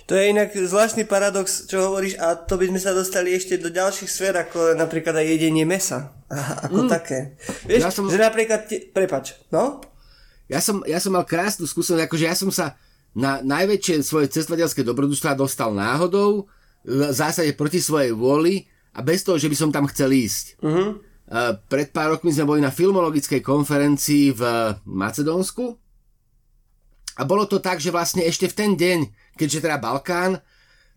[0.08, 3.68] To je inak zvláštny paradox, čo hovoríš, a to by sme sa dostali ešte do
[3.68, 6.16] ďalších sfér, ako napríklad aj jedenie mesa.
[6.66, 6.90] Ako mm.
[6.90, 7.36] také.
[7.68, 8.08] Vieš, ja som...
[8.08, 8.66] že napríklad...
[8.66, 8.88] Ti...
[8.90, 9.84] Prepač, no?
[10.48, 12.74] Ja som, ja som mal krásnu skúsenosť, akože ja som sa
[13.12, 16.48] na najväčšie svoje cestovateľské dobrodružstvá dostal náhodou,
[16.86, 20.56] v zásade proti svojej vôli a bez toho, že by som tam chcel ísť.
[20.64, 20.96] Uh-huh.
[21.68, 24.42] Pred pár rokmi sme boli na filmologickej konferencii v
[24.88, 25.76] Macedónsku
[27.18, 28.98] a bolo to tak, že vlastne ešte v ten deň,
[29.37, 30.40] keďže teda Balkán,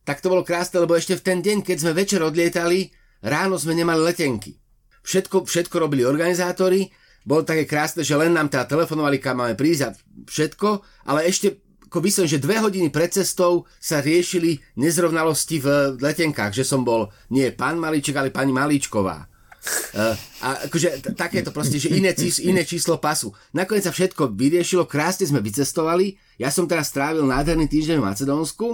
[0.08, 2.88] tak to bolo krásne, lebo ešte v ten deň, keď sme večer odlietali,
[3.26, 4.56] ráno sme nemali letenky.
[5.04, 6.88] Všetko, všetko robili organizátori,
[7.26, 9.90] bolo také krásne, že len nám teda telefonovali, kam máme prísť a
[10.30, 10.70] všetko,
[11.10, 16.62] ale ešte ako myslím, že dve hodiny pred cestou sa riešili nezrovnalosti v letenkách, že
[16.62, 19.26] som bol nie pán Malíček, ale pani Malíčková.
[19.92, 23.34] Uh, a akože t- takéto proste, že iné, čís, iné číslo pasu.
[23.52, 26.16] Nakoniec sa všetko vyriešilo, krásne sme vycestovali.
[26.38, 28.68] Ja som teraz strávil nádherný týždeň v Macedónsku.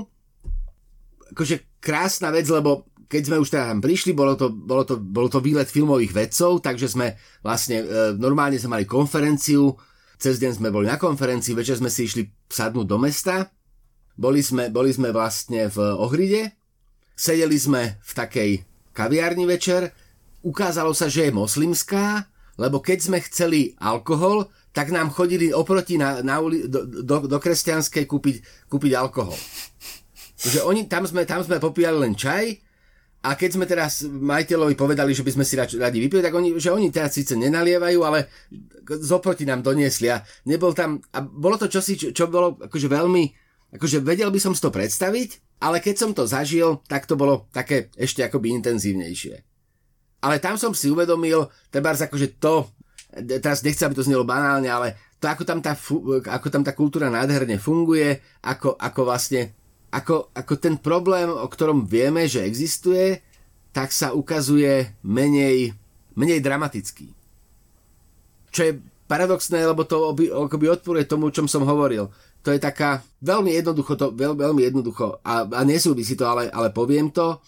[1.34, 5.32] Akože krásna vec, lebo keď sme už teda tam prišli, bolo to, bolo to, bolo
[5.32, 7.86] to výlet filmových vedcov, takže sme vlastne, e,
[8.18, 9.72] normálne sme mali konferenciu,
[10.18, 13.52] cez deň sme boli na konferencii, večer sme si išli sadnúť do mesta,
[14.16, 16.56] boli sme, boli sme vlastne v Ohride,
[17.16, 18.52] sedeli sme v takej
[18.96, 19.92] kaviárni večer,
[20.44, 26.24] ukázalo sa, že je moslimská, lebo keď sme chceli alkohol, tak nám chodili oproti na,
[26.24, 28.36] na uli, do, do, do kresťanskej kúpiť,
[28.72, 29.36] kúpiť alkohol.
[30.36, 32.65] Že oni, tam sme, tam sme popíjali len čaj
[33.26, 36.70] a keď sme teraz majiteľovi povedali, že by sme si radi vypili, tak oni, že
[36.70, 38.30] oni teraz síce nenalievajú, ale
[39.02, 43.24] zoproti nám doniesli a nebol tam, a bolo to čosi, čo, čo bolo akože veľmi,
[43.74, 47.50] akože vedel by som si to predstaviť, ale keď som to zažil, tak to bolo
[47.50, 49.42] také ešte akoby intenzívnejšie.
[50.22, 52.70] Ale tam som si uvedomil, teda akože to,
[53.42, 55.74] teraz nechcem, aby to znelo banálne, ale to, ako tam tá,
[56.30, 59.58] ako tam tá kultúra nádherne funguje, ako, ako vlastne
[59.96, 63.24] ako, ako ten problém, o ktorom vieme, že existuje,
[63.72, 65.72] tak sa ukazuje menej,
[66.20, 67.16] menej dramatický.
[68.52, 68.72] Čo je
[69.08, 72.12] paradoxné, lebo to oby, akoby odporuje tomu, o čom som hovoril.
[72.44, 76.70] To je taká veľmi jednoducho, to, veľ, veľmi jednoducho a, a nesúvisí to, ale, ale
[76.76, 77.40] poviem to.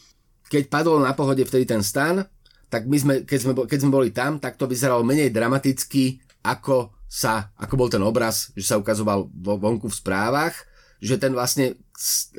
[0.47, 2.23] Keď padol na pohode vtedy ten stan,
[2.71, 6.95] tak my sme, keď, sme, keď sme boli tam, tak to vyzeralo menej dramaticky, ako
[7.07, 10.66] sa, ako bol ten obraz, že sa ukazoval vo, vonku v správach
[11.03, 11.77] že ten vlastne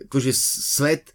[0.08, 1.14] akože svet,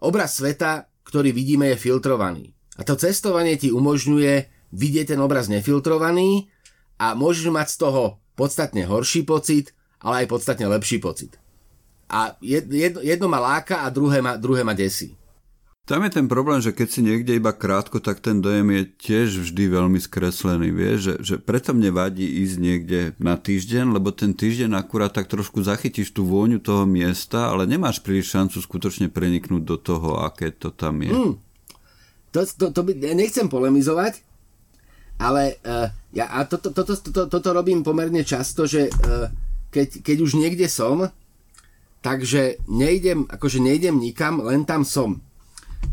[0.00, 2.52] obraz sveta, ktorý vidíme, je filtrovaný.
[2.76, 4.34] A to cestovanie ti umožňuje
[4.74, 6.52] vidieť ten obraz nefiltrovaný
[7.00, 8.02] a môžeš mať z toho
[8.36, 9.72] podstatne horší pocit,
[10.04, 11.40] ale aj podstatne lepší pocit.
[12.12, 15.16] A jedno, jedno ma láka a druhé ma, druhé ma desí.
[15.86, 19.28] Tam je ten problém, že keď si niekde iba krátko, tak ten dojem je tiež
[19.46, 24.34] vždy veľmi skreslený, vieš, že, že preto mne vadí ísť niekde na týždeň, lebo ten
[24.34, 29.62] týždeň akurát tak trošku zachytíš tú vôňu toho miesta, ale nemáš príliš šancu skutočne preniknúť
[29.62, 31.14] do toho, aké to tam je.
[31.14, 31.38] Mm.
[32.34, 34.26] To, to, to by, ja nechcem polemizovať,
[35.22, 39.30] ale uh, ja a toto, toto, toto, toto robím pomerne často, že uh,
[39.70, 41.06] keď, keď už niekde som,
[42.02, 45.22] takže nejdem, akože nejdem nikam, len tam som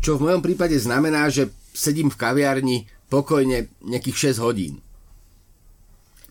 [0.00, 2.76] čo v mojom prípade znamená, že sedím v kaviarni
[3.10, 4.80] pokojne nejakých 6 hodín.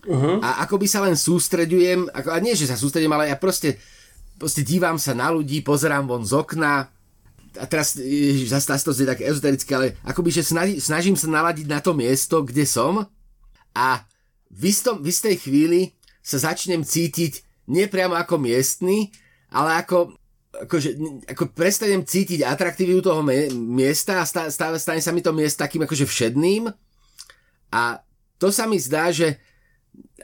[0.04, 0.36] Uh-huh.
[0.44, 3.80] A by sa len sústreďujem, ako, a nie, že sa sústredím, ale ja proste,
[4.36, 6.92] proste dívam sa na ľudí, pozerám von z okna,
[7.54, 7.94] a teraz
[8.50, 12.42] zase to je také ezoterické, ale akoby, že snaží, snažím sa naladiť na to miesto,
[12.42, 13.06] kde som
[13.74, 14.02] a
[14.50, 19.14] v, istom, v istej chvíli sa začnem cítiť nie priamo ako miestny,
[19.54, 20.18] ale ako
[20.62, 20.90] akože,
[21.26, 26.06] ako prestanem cítiť atraktivitu toho miesta a stane, stane sa mi to miesto takým akože
[26.06, 26.70] všedným.
[27.74, 27.98] A
[28.38, 29.42] to sa mi zdá, že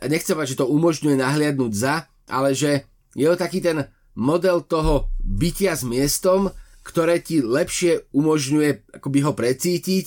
[0.07, 2.87] nechcem mať, že to umožňuje nahliadnúť za, ale že
[3.19, 6.55] je to taký ten model toho bytia s miestom,
[6.87, 10.07] ktoré ti lepšie umožňuje akoby ho precítiť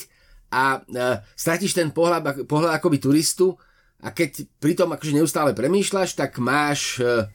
[0.53, 3.55] a e, stratíš ten pohľad, pohľad akoby turistu
[4.03, 7.27] a keď pritom akože neustále premýšľaš, tak máš e,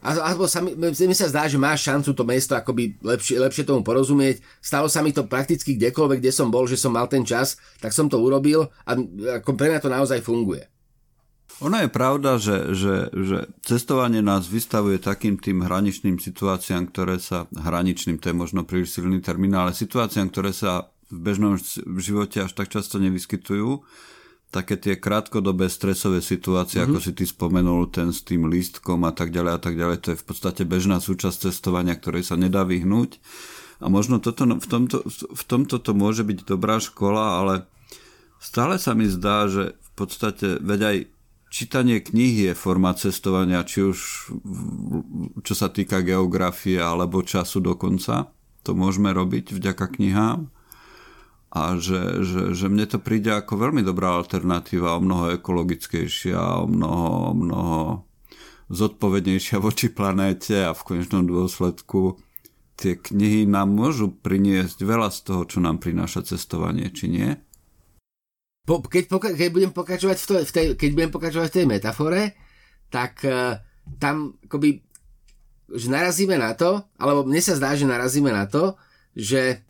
[0.00, 3.84] alebo sa mi, mi sa zdá, že máš šancu to mesto akoby lepšie, lepšie tomu
[3.84, 4.40] porozumieť.
[4.64, 7.92] Stalo sa mi to prakticky kdekoľvek, kde som bol, že som mal ten čas, tak
[7.92, 8.96] som to urobil a
[9.40, 10.64] ako pre mňa to naozaj funguje.
[11.60, 17.52] Ono je pravda, že, že, že cestovanie nás vystavuje takým tým hraničným situáciám, ktoré sa,
[17.52, 21.60] hraničným, to je možno príliš silný termín, ale situáciám, ktoré sa v bežnom
[22.00, 23.84] živote až tak často nevyskytujú
[24.50, 26.98] také tie krátkodobé stresové situácie, mm-hmm.
[26.98, 30.08] ako si ty spomenul, ten s tým lístkom a tak ďalej a tak ďalej, to
[30.12, 33.22] je v podstate bežná súčasť cestovania, ktorej sa nedá vyhnúť.
[33.80, 37.54] A možno toto, v, tomto, v tomto to môže byť dobrá škola, ale
[38.42, 40.96] stále sa mi zdá, že v podstate, veď aj
[41.48, 43.98] čítanie kníh je forma cestovania, či už
[45.40, 48.34] čo sa týka geografie alebo času dokonca.
[48.68, 50.52] To môžeme robiť vďaka knihám
[51.50, 56.66] a že, že, že mne to príde ako veľmi dobrá alternatíva, o mnoho ekologickejšia, o
[56.70, 57.80] mnoho, o mnoho
[58.70, 62.22] zodpovednejšia voči planéte a v konečnom dôsledku
[62.78, 67.34] tie knihy nám môžu priniesť veľa z toho, čo nám prináša cestovanie, či nie?
[68.64, 71.66] Po, keď, poka- keď, budem pokračovať v, to, v tej, keď budem pokračovať v tej
[71.66, 72.22] metafore,
[72.88, 73.58] tak uh,
[73.98, 74.86] tam akoby,
[75.74, 78.78] že narazíme na to, alebo mne sa zdá, že narazíme na to,
[79.18, 79.66] že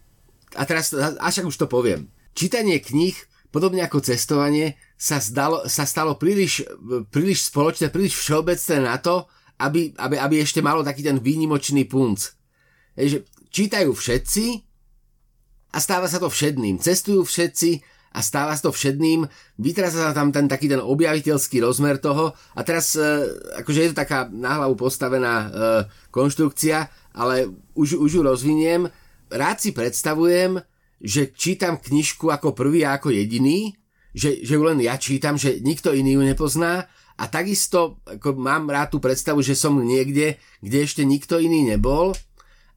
[0.57, 2.11] a teraz, až už to poviem.
[2.35, 3.15] Čítanie kníh,
[3.51, 6.67] podobne ako cestovanie, sa, zdalo, sa stalo príliš,
[7.11, 9.27] príliš spoločné, príliš všeobecné na to,
[9.61, 12.33] aby, aby, aby ešte malo taký ten výnimočný punc.
[12.97, 13.19] Je, že
[13.53, 14.45] čítajú všetci
[15.71, 16.81] a stáva sa to všedným.
[16.81, 17.71] Cestujú všetci
[18.11, 19.27] a stáva sa to všedným.
[19.61, 23.03] Vytráca sa tam ten taký ten objaviteľský rozmer toho a teraz e,
[23.63, 25.49] akože je to taká na hlavu postavená e,
[26.11, 27.47] konštrukcia, ale
[27.79, 28.91] už, už ju rozviniem
[29.31, 30.61] rád si predstavujem,
[31.01, 33.73] že čítam knižku ako prvý a ako jediný,
[34.13, 38.69] že, že ju len ja čítam, že nikto iný ju nepozná a takisto ako mám
[38.69, 42.13] rád tú predstavu, že som niekde, kde ešte nikto iný nebol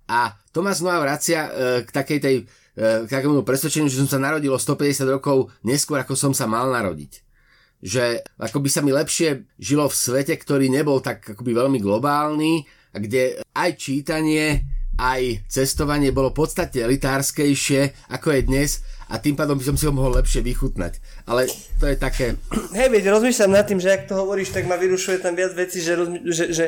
[0.07, 1.49] a to ma znova vracia e,
[1.83, 2.35] k takej tej
[2.73, 6.73] k takému presvedčeniu, že som sa narodil o 150 rokov neskôr, ako som sa mal
[6.73, 7.21] narodiť.
[7.83, 12.65] Že ako by sa mi lepšie žilo v svete, ktorý nebol tak akoby veľmi globálny
[12.93, 14.65] a kde aj čítanie,
[14.97, 18.71] aj cestovanie bolo podstate elitárskejšie, ako je dnes
[19.09, 20.97] a tým pádom by som si ho mohol lepšie vychutnať.
[21.29, 21.45] Ale
[21.77, 22.39] to je také...
[22.73, 25.81] Hej, veď rozmýšľam nad tým, že ak to hovoríš, tak ma vyrušuje tam viac vecí,
[25.81, 25.93] že,
[26.29, 26.65] že, že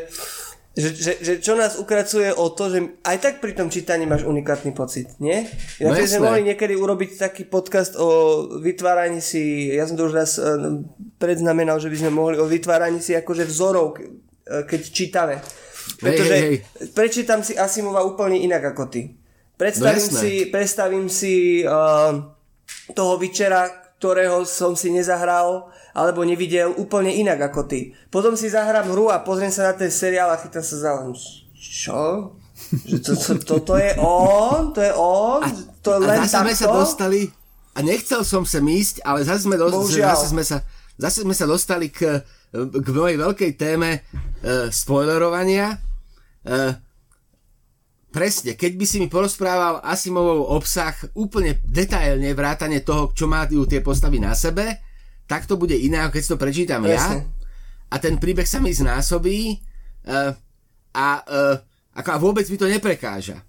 [0.76, 4.28] že, že, že čo nás ukracuje o to, že aj tak pri tom čítaní máš
[4.28, 5.48] unikátny pocit, nie?
[5.80, 10.14] Ja no sme mohli niekedy urobiť taký podcast o vytváraní si, ja som to už
[10.20, 10.84] raz uh,
[11.16, 15.40] predznamenal, že by sme mohli o vytváraní si akože vzorov, uh, keď čítame.
[16.00, 16.92] Pretože hej, hej.
[16.92, 19.16] prečítam si Asimova úplne inak ako ty.
[19.56, 22.12] Predstavím no si, predstavím si uh,
[22.92, 27.96] toho večera, ktorého som si nezahral alebo nevidel úplne inak ako ty.
[28.12, 30.92] Potom si zahrám hru a pozriem sa na ten seriál a chytám sa za
[31.56, 32.36] Čo?
[32.84, 34.76] Že to, to, to, to je on?
[34.76, 35.40] To je on?
[35.44, 35.48] A,
[35.80, 37.22] to je len a zase sme sa dostali
[37.76, 40.64] a nechcel som sa ísť, ale zase sme, do, zase sme, sa,
[40.96, 42.24] zase sme sa dostali k,
[42.56, 45.80] k mojej veľkej téme uh, spoilerovania.
[46.46, 46.78] Uh,
[48.16, 53.84] presne, keď by si mi porozprával Asimovov obsah úplne detailne vrátane toho, čo majú tie
[53.84, 54.80] postavy na sebe,
[55.28, 57.28] tak to bude iné, ako keď si to prečítam Presne.
[57.28, 57.28] ja.
[57.92, 59.60] A ten príbeh sa mi znásobí
[60.08, 60.32] uh,
[60.96, 61.56] a, uh,
[61.98, 63.42] ako, a vôbec mi to neprekáža.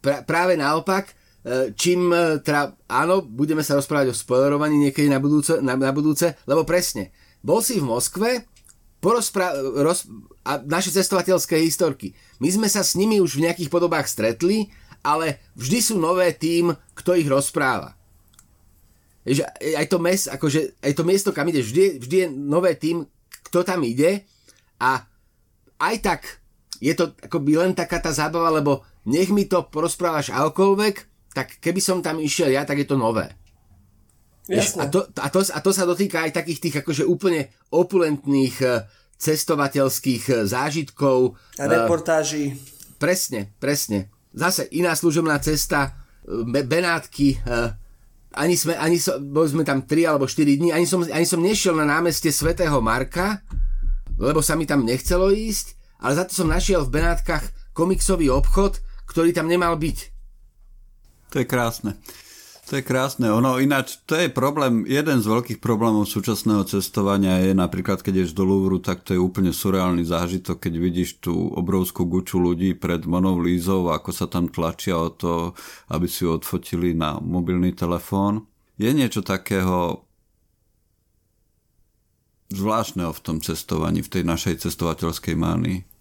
[0.00, 5.20] Pra, práve naopak, uh, čím uh, teda, áno, budeme sa rozprávať o spoilerovaní niekedy na
[5.20, 7.12] budúce, na, na budúce, lebo presne,
[7.44, 8.48] bol si v Moskve,
[9.04, 9.52] porozpra-
[9.84, 10.08] roz,
[10.48, 12.16] a naše cestovateľské historky.
[12.40, 14.72] My sme sa s nimi už v nejakých podobách stretli,
[15.04, 18.00] ale vždy sú nové tým, kto ich rozpráva
[19.24, 19.40] že
[19.80, 23.08] aj to, mes, akože, aj to miesto, kam ide, vždy, vždy je nové tým,
[23.48, 24.28] kto tam ide
[24.76, 25.08] a
[25.80, 26.20] aj tak
[26.84, 30.94] je to akoby len taká tá zábava, lebo nech mi to porozprávaš akoľvek,
[31.32, 33.32] tak keby som tam išiel ja, tak je to nové.
[34.52, 38.84] A to, a, to, a to sa dotýka aj takých tých akože úplne opulentných eh,
[39.16, 41.32] cestovateľských eh, zážitkov.
[41.56, 42.52] A reportáží.
[43.00, 44.12] Presne, presne.
[44.36, 45.96] Zase iná služobná cesta,
[46.28, 47.40] eh, Benátky,
[48.34, 51.38] ani sme, ani so, boli sme tam 3 alebo 4 dní, ani som, ani som
[51.38, 53.40] nešiel na námestie svätého Marka,
[54.18, 58.82] lebo sa mi tam nechcelo ísť, ale za to som našiel v Benátkach komiksový obchod,
[59.06, 59.98] ktorý tam nemal byť.
[61.30, 61.94] To je krásne.
[62.64, 63.28] To je krásne.
[63.28, 68.32] Ono ináč, to je problém, jeden z veľkých problémov súčasného cestovania je napríklad, keď ješ
[68.32, 73.04] do Louvru, tak to je úplne surreálny zážitok, keď vidíš tú obrovskú guču ľudí pred
[73.04, 75.52] Monou Lízou, ako sa tam tlačia o to,
[75.92, 78.48] aby si ju odfotili na mobilný telefón.
[78.80, 80.08] Je niečo takého
[82.48, 85.93] zvláštneho v tom cestovaní, v tej našej cestovateľskej mánii.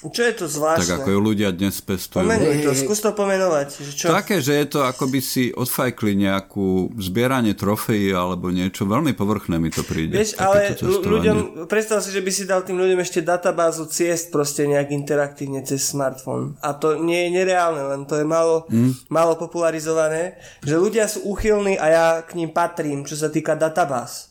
[0.00, 0.80] Čo je to zvláštne?
[0.80, 2.24] Tak ako ju ľudia dnes pestujú.
[2.24, 3.68] Pomenuj to, skús to pomenovať.
[3.84, 4.06] Že čo?
[4.08, 8.88] Také, že je to ako by si odfajkli nejakú zbieranie trofejí alebo niečo.
[8.88, 10.16] Veľmi povrchné mi to príde.
[10.16, 14.64] Vieš, ale ľuďom, predstav si, že by si dal tým ľuďom ešte databázu ciest proste
[14.64, 16.56] nejak interaktívne cez smartfón.
[16.64, 19.12] A to nie je nereálne, len to je málo, mm.
[19.12, 20.40] málo popularizované.
[20.64, 24.29] Že ľudia sú uchylní a ja k ním patrím, čo sa týka databáz.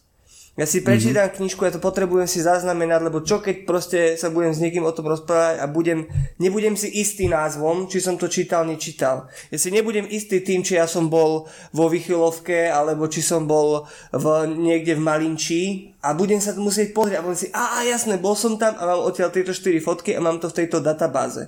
[0.60, 1.40] Ja si prečítam mm-hmm.
[1.40, 4.92] knižku, ja to potrebujem si zaznamenať, lebo čo keď proste sa budem s niekým o
[4.92, 6.04] tom rozprávať a budem,
[6.36, 9.32] nebudem si istý názvom, či som to čítal, nečítal.
[9.56, 13.88] Ja si nebudem istý tým, či ja som bol vo Vychylovke, alebo či som bol
[14.12, 15.64] v, niekde v Malinči
[16.04, 18.84] a budem sa musieť pozrieť a budem si, a, a jasné, bol som tam a
[18.84, 21.48] mám odtiaľ tieto 4 fotky a mám to v tejto databáze.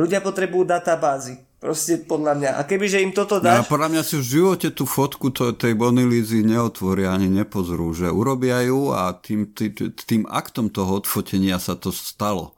[0.00, 1.45] Ľudia potrebujú databázy.
[1.66, 2.50] Proste podľa mňa.
[2.54, 3.66] A kebyže im toto dáš...
[3.66, 8.06] No, podľa mňa si v živote tú fotku to, tej Bonilízy neotvoria ani nepozrú, že
[8.06, 12.54] urobia ju a tým, tým, tým aktom toho odfotenia sa to stalo.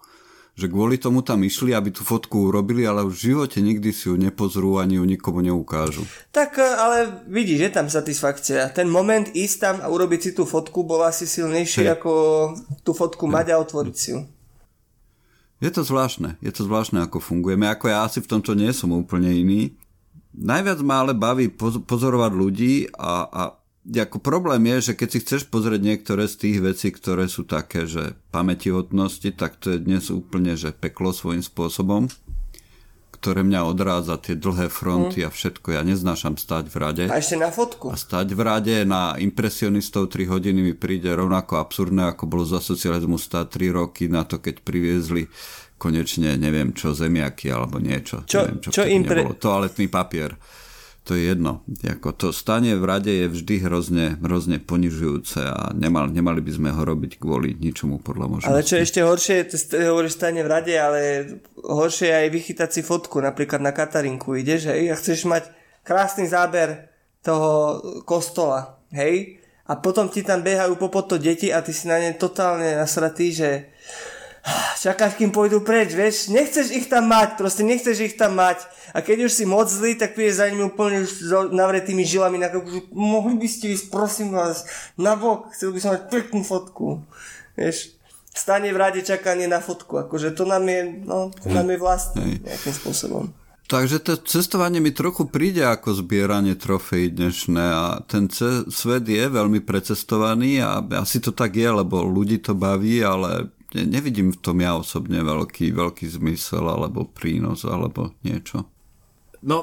[0.61, 4.21] Že kvôli tomu tam išli, aby tú fotku urobili, ale v živote nikdy si ju
[4.21, 6.05] nepozrú ani ju nikomu neukážu.
[6.29, 8.69] Tak e, ale vidíš, je tam satisfakcia.
[8.77, 11.97] Ten moment ísť tam a urobiť si tú fotku bol asi silnejší hey.
[11.97, 12.13] ako
[12.85, 14.21] tú fotku mať a otvoriť si ju.
[15.59, 17.67] Je to zvláštne, je to zvláštne, ako fungujeme.
[17.67, 19.75] Ako ja asi v tomto nie som úplne iný.
[20.39, 21.51] Najviac ma ale baví
[21.83, 23.43] pozorovať ľudí a, a
[23.89, 27.89] ako problém je, že keď si chceš pozrieť niektoré z tých vecí, ktoré sú také,
[27.89, 32.07] že pamätihodnosti, tak to je dnes úplne, že peklo svojím spôsobom
[33.19, 35.27] ktoré mňa odrádza, tie dlhé fronty mm.
[35.27, 35.75] a všetko.
[35.75, 37.05] Ja neznášam stať v rade.
[37.11, 37.91] A ešte na fotku.
[37.91, 42.63] A stať v rade na impresionistov 3 hodiny mi príde rovnako absurdné, ako bolo za
[42.63, 45.27] socializmu stať 3 roky na to, keď priviezli
[45.79, 48.23] konečne, neviem čo, zemiaky alebo niečo.
[48.23, 49.27] Čo, neviem, čo, čo impre...
[49.27, 49.35] nebolo.
[49.39, 50.39] Toaletný papier
[51.09, 51.65] to je jedno.
[51.83, 56.69] Jako to stanie v rade je vždy hrozne, hrozne ponižujúce a nemal, nemali by sme
[56.69, 58.53] ho robiť kvôli ničomu podľa možnosti.
[58.53, 59.57] Ale čo ešte horšie, ty
[59.89, 61.01] hovoríš stane v rade, ale
[61.65, 65.49] horšie je aj vychytať si fotku, napríklad na Katarinku ideš hej, a chceš mať
[65.81, 66.93] krásny záber
[67.25, 69.41] toho kostola, hej?
[69.65, 73.33] A potom ti tam behajú popod to deti a ty si na ne totálne nasratý,
[73.33, 73.73] že
[74.79, 78.65] čakáš, kým pôjdu preč, vieš, nechceš ich tam mať, proste nechceš ich tam mať.
[78.95, 82.49] A keď už si moc zlý, tak prídeš za nimi úplne už navretými žilami na
[82.49, 84.65] kroku, mohli by ste ísť, prosím vás,
[84.97, 87.05] na bok, chcel by som mať peknú fotku,
[87.59, 87.93] vieš,
[88.33, 92.23] stane v rade čakanie na fotku, akože to nám je, no, to nám je vlastné
[92.41, 93.25] nejakým spôsobom.
[93.69, 99.29] Takže to cestovanie mi trochu príde ako zbieranie trofejí dnešné a ten ce- svet je
[99.29, 104.61] veľmi precestovaný a asi to tak je, lebo ľudí to baví, ale nevidím v tom
[104.61, 108.65] ja osobne veľký, veľký zmysel alebo prínos alebo niečo.
[109.39, 109.63] No,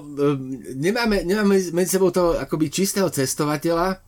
[0.78, 4.06] nemáme, nemáme medzi sebou toho akoby čistého cestovateľa,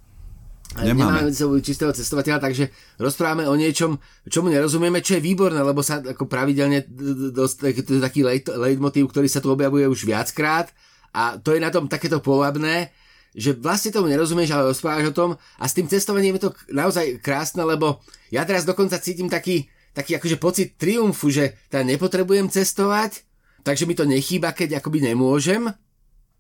[0.76, 1.24] Nemáme.
[1.24, 2.68] Nemáme sebou čistého cestovateľa, takže
[3.00, 3.95] rozprávame o niečom,
[4.28, 9.39] čomu nerozumieme, čo je výborné, lebo sa ako pravidelne to je taký leitmotív, ktorý sa
[9.39, 10.68] tu objavuje už viackrát
[11.16, 12.91] a to je na tom takéto povabné,
[13.32, 17.16] že vlastne tomu nerozumieš, ale rozprávaš o tom a s tým cestovaním je to naozaj
[17.24, 23.26] krásne, lebo ja teraz dokonca cítim taký, taký akože pocit triumfu, že teda nepotrebujem cestovať,
[23.66, 25.66] takže mi to nechýba, keď akoby nemôžem,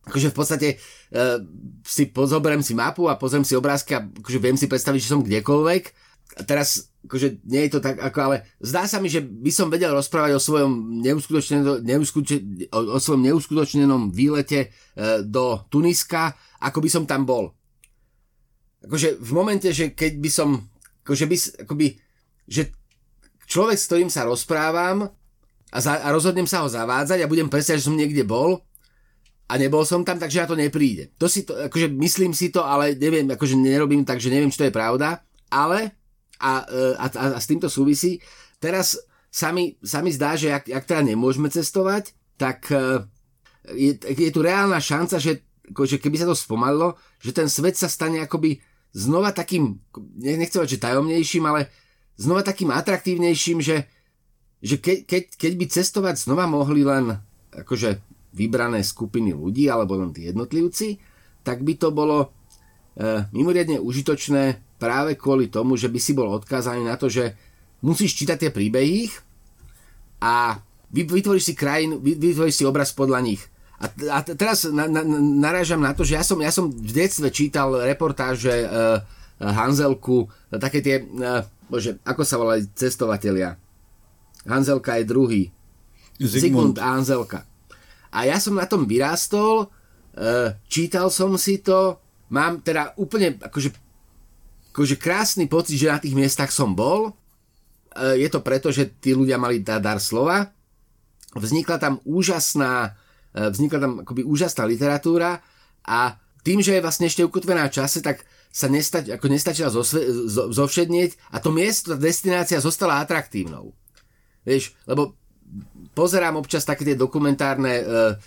[0.05, 1.41] akože v podstate uh,
[1.81, 5.25] si pozoberiem si mapu a pozriem si obrázky a akože viem si predstaviť, že som
[5.25, 6.05] kdekoľvek.
[6.37, 9.73] A teraz akože nie je to tak, ako, ale zdá sa mi, že by som
[9.73, 16.77] vedel rozprávať o svojom neuskutočnenom, neuskutočnenom, o, o svojom neuskutočnenom výlete uh, do Tuniska, ako
[16.77, 17.57] by som tam bol.
[18.85, 20.49] Akože v momente, že keď by som,
[21.01, 21.35] akože by,
[21.65, 21.87] akoby,
[22.45, 22.76] že
[23.47, 25.07] človek, s ktorým sa rozprávam
[25.71, 28.61] a, za, a rozhodnem sa ho zavádzať a budem presať, že som niekde bol,
[29.47, 31.15] a nebol som tam, takže na to nepríde.
[31.15, 34.59] To si to, akože myslím si to, ale neviem, akože nerobím tak, že neviem, či
[34.59, 35.95] to je pravda, ale
[36.43, 38.19] a, e, a, a, a s týmto súvisí,
[38.59, 38.99] teraz
[39.31, 43.07] sa mi, sa mi zdá, že ak, ak teda nemôžeme cestovať, tak e,
[43.71, 47.87] je, je tu reálna šanca, že akože keby sa to spomalilo, že ten svet sa
[47.87, 48.59] stane akoby
[48.91, 49.79] znova takým,
[50.19, 51.71] nechcem že tajomnejším, ale
[52.17, 53.85] znova takým atraktívnejším, že,
[54.59, 57.21] že ke, keď, keď by cestovať znova mohli len
[57.53, 58.01] akože
[58.33, 61.01] vybrané skupiny ľudí alebo len tí jednotlivci,
[61.41, 62.27] tak by to bolo
[62.97, 67.33] e, mimoriadne užitočné práve kvôli tomu, že by si bol odkázaný na to, že
[67.81, 69.09] musíš čítať tie príbehy
[70.21, 70.61] a
[70.93, 73.41] vytvoríš si krajinu, vytvoríš si obraz podľa nich.
[73.77, 75.05] A, a teraz na, na,
[75.37, 78.67] narážam na to, že ja som, ja som v detstve čítal reportáže e,
[79.37, 81.05] Hanzelku, také tie, e,
[81.67, 83.59] bože, ako sa volali cestovatelia.
[84.47, 85.43] Hanzelka je druhý.
[86.17, 87.45] Zigmund, Zigmund Hanzelka.
[88.09, 89.67] A ja som na tom vyrástol,
[90.15, 91.99] e, čítal som si to,
[92.33, 93.69] mám teda úplne akože,
[94.73, 97.13] akože krásny pocit, že na tých miestach som bol.
[97.93, 100.49] E, je to preto, že tí ľudia mali dar slova.
[101.37, 102.97] Vznikla tam úžasná,
[103.35, 105.43] e, vznikla tam akoby úžasná literatúra
[105.85, 110.01] a tým, že je vlastne ešte ukotvená v čase, tak sa nestať, ako nestačila zosve,
[110.25, 113.75] zo, zovšednieť a to miesto, tá destinácia zostala atraktívnou.
[114.47, 115.13] Vieš, lebo
[115.93, 117.83] pozerám občas také tie dokumentárne e,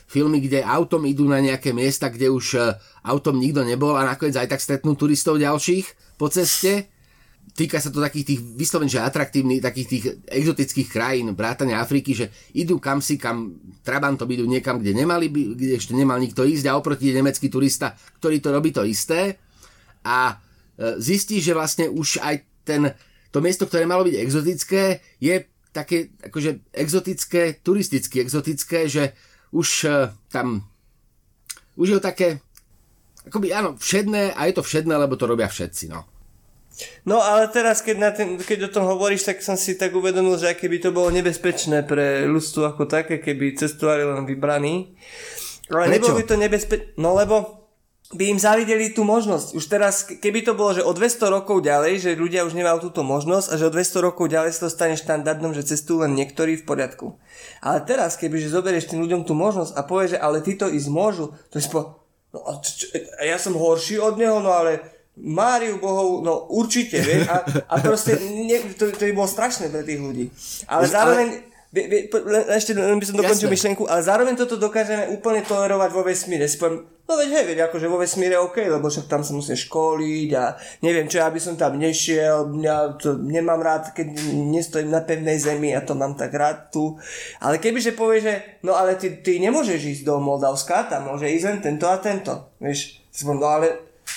[0.08, 2.60] filmy, kde autom idú na nejaké miesta, kde už e,
[3.06, 6.88] autom nikto nebol a nakoniec aj tak stretnú turistov ďalších po ceste.
[7.50, 12.30] Týka sa to takých tých vysloven, že atraktívnych, takých tých exotických krajín, vrátane Afriky, že
[12.54, 16.78] idú kam si, kam Trabantom idú niekam, kde nemali, kde ešte nemal nikto ísť a
[16.78, 19.40] oproti je nemecký turista, ktorý to robí to isté
[20.04, 22.94] a e, zistí, že vlastne už aj ten,
[23.30, 24.82] to miesto, ktoré malo byť exotické,
[25.20, 29.14] je také akože exotické, turisticky exotické, že
[29.54, 30.66] už uh, tam
[31.78, 32.28] už je to také
[33.26, 36.04] akoby áno, všedné a je to všedné, lebo to robia všetci, no.
[37.04, 40.40] No ale teraz, keď, na ten, keď o tom hovoríš, tak som si tak uvedomil,
[40.40, 44.96] že keby to bolo nebezpečné pre ľudstvo ako také, keby cestovali len vybraní.
[45.68, 45.94] Ale Prečo?
[46.00, 47.59] nebolo by to nebezpečné, no lebo
[48.10, 49.54] by im zavideli tú možnosť.
[49.54, 53.06] Už teraz, keby to bolo, že o 200 rokov ďalej, že ľudia už nemajú túto
[53.06, 56.58] možnosť a že o 200 rokov ďalej sa to stane štandardom, že cestujú len niektorí
[56.58, 57.14] v poriadku.
[57.62, 60.88] Ale teraz, keby že zoberieš tým ľuďom tú možnosť a povieš, že ale títo ísť
[60.90, 62.02] môžu, to je spo...
[62.34, 64.82] No a, čo, a ja som horší od neho, no ale
[65.14, 69.86] Máriu Bohov, no určite, vieš, a, a proste ne, to, to by bolo strašné pre
[69.86, 70.26] tých ľudí.
[70.66, 71.26] Ale zároveň...
[71.30, 72.10] Ale Vie, vie,
[72.50, 73.54] ešte len by som dokončil Jasne.
[73.54, 76.50] myšlenku, ale zároveň toto dokážeme úplne tolerovať vo vesmíre.
[76.50, 79.54] Si poviem, no veď hej, veď akože vo vesmíre OK, lebo však tam sa musím
[79.54, 84.18] školiť a neviem čo, aby som tam nešiel, ja to nemám rád, keď
[84.50, 86.98] nestojím na pevnej zemi a to mám tak rád tu.
[87.38, 88.34] Ale kebyže povie, že
[88.66, 92.50] no ale ty, ty nemôžeš ísť do Moldavska, tam môže ísť len tento a tento.
[92.58, 93.66] Vieš, poviem, no ale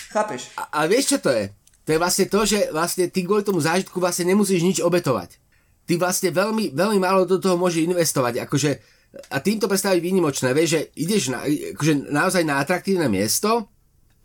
[0.10, 0.58] chápeš.
[0.58, 1.54] A, a vieš čo to je?
[1.86, 5.43] To je vlastne to, že vlastne ty kvôli tomu zážitku vlastne nemusíš nič obetovať
[5.84, 8.44] ty vlastne veľmi, veľmi málo do toho môže investovať.
[8.48, 8.72] Akože
[9.30, 13.70] a týmto predstaviť výnimočné, vieš, že ideš na, akože naozaj na atraktívne miesto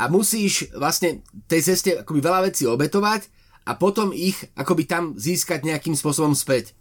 [0.00, 3.28] a musíš vlastne tej ceste akoby veľa vecí obetovať
[3.68, 6.72] a potom ich akoby tam získať nejakým spôsobom späť.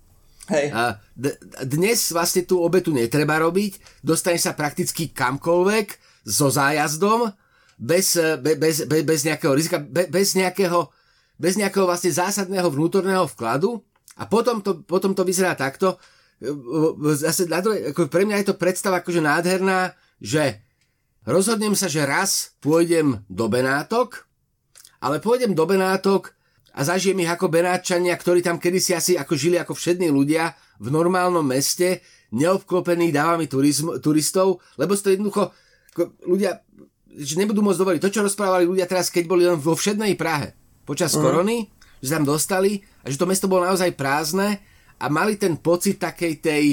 [0.48, 0.72] Hej.
[0.72, 1.36] A d-
[1.68, 5.88] dnes vlastne tú obetu netreba robiť, dostaneš sa prakticky kamkoľvek
[6.24, 7.36] so zájazdom,
[7.76, 10.88] bez, be, bez, be, bez nejakého rizika, be, bez nejakého,
[11.36, 13.84] bez nejakého vlastne zásadného vnútorného vkladu
[14.18, 16.02] a potom to, potom to vyzerá takto.
[17.18, 20.62] Zase na druhé, ako pre mňa je to predstava akože nádherná, že
[21.26, 24.26] rozhodnem sa, že raz pôjdem do Benátok,
[25.02, 26.34] ale pôjdem do Benátok
[26.78, 30.94] a zažijem ich ako Benáčania, ktorí tam kedysi asi ako žili ako všední ľudia v
[30.94, 35.54] normálnom meste, neobklopených dávami turizm, turistov, lebo to jednoducho
[36.26, 36.62] ľudia
[37.18, 40.54] že nebudú môcť dovoliť to, čo rozprávali ľudia teraz, keď boli len vo všednej Prahe
[40.86, 41.26] počas uh-huh.
[41.26, 44.62] korony, že tam dostali a že to mesto bolo naozaj prázdne
[44.98, 46.66] a mali ten pocit takej tej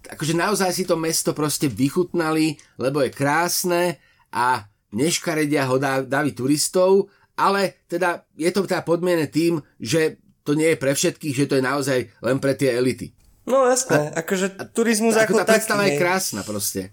[0.00, 4.00] akože naozaj si to mesto proste vychutnali, lebo je krásne
[4.32, 10.76] a neškaredia ho dávi turistov ale teda je to teda podmienené tým, že to nie
[10.76, 13.16] je pre všetkých, že to je naozaj len pre tie elity.
[13.48, 16.92] No jasné, akože turizmus a, ako, ako tá predstava je krásna proste.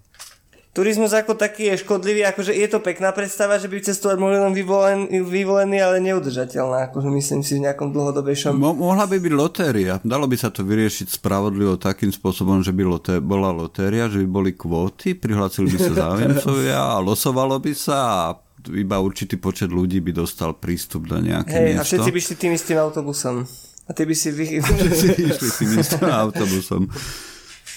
[0.78, 4.54] Turizmus ako taký je škodlivý, akože je to pekná predstava, že by cestovať mohli len
[4.54, 8.54] vyvolen, vyvolený, ale neudržateľná, akože myslím si v nejakom dlhodobejšom...
[8.54, 9.98] Mo- mohla by byť lotéria.
[10.06, 14.28] Dalo by sa to vyriešiť spravodlivo takým spôsobom, že by loté- bola lotéria, že by
[14.30, 18.22] boli kvóty, prihlásili by sa záujemcovia a losovalo by sa a
[18.70, 21.82] iba určitý počet ľudí by dostal prístup do nejaké Hej, miesto.
[21.82, 23.42] a všetci by šli tým istým autobusom.
[23.82, 24.30] A ty by si...
[24.30, 24.62] Vy...
[24.94, 26.86] Všetci išli tým istým autobusom.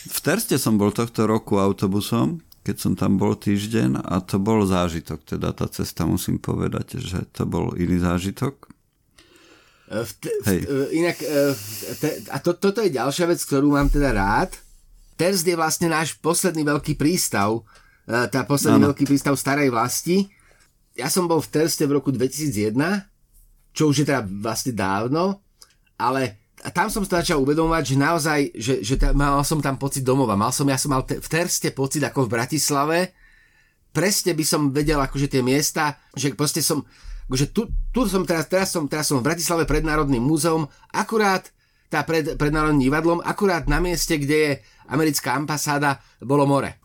[0.06, 4.62] V Terste som bol tohto roku autobusom, keď som tam bol týždeň a to bol
[4.66, 8.70] zážitok, teda tá cesta musím povedať, že to bol iný zážitok.
[9.90, 10.60] E, v t- Hej.
[10.66, 11.40] V, inak, e,
[11.98, 14.54] te- a to, toto je ďalšia vec, ktorú mám teda rád.
[15.18, 17.62] Terst je vlastne náš posledný veľký prístav,
[18.06, 18.88] e, tá posledný ano.
[18.94, 20.30] veľký prístav starej vlasti
[20.96, 22.76] ja som bol v Terste v roku 2001,
[23.72, 25.40] čo už je teda vlastne dávno,
[25.96, 29.82] ale a tam som sa začal uvedomovať, že naozaj, že, že ta, mal som tam
[29.82, 30.38] pocit domova.
[30.38, 32.98] Mal som, ja som mal te, v Terste pocit ako v Bratislave.
[33.90, 36.86] Presne by som vedel akože tie miesta, že proste som,
[37.34, 41.50] že tu, tu som teraz, teraz som, teraz som v Bratislave pred Národným múzeum, akurát
[41.92, 44.52] tá pred, pred Národným divadlom, akurát na mieste, kde je
[44.88, 46.80] americká ambasáda, bolo more.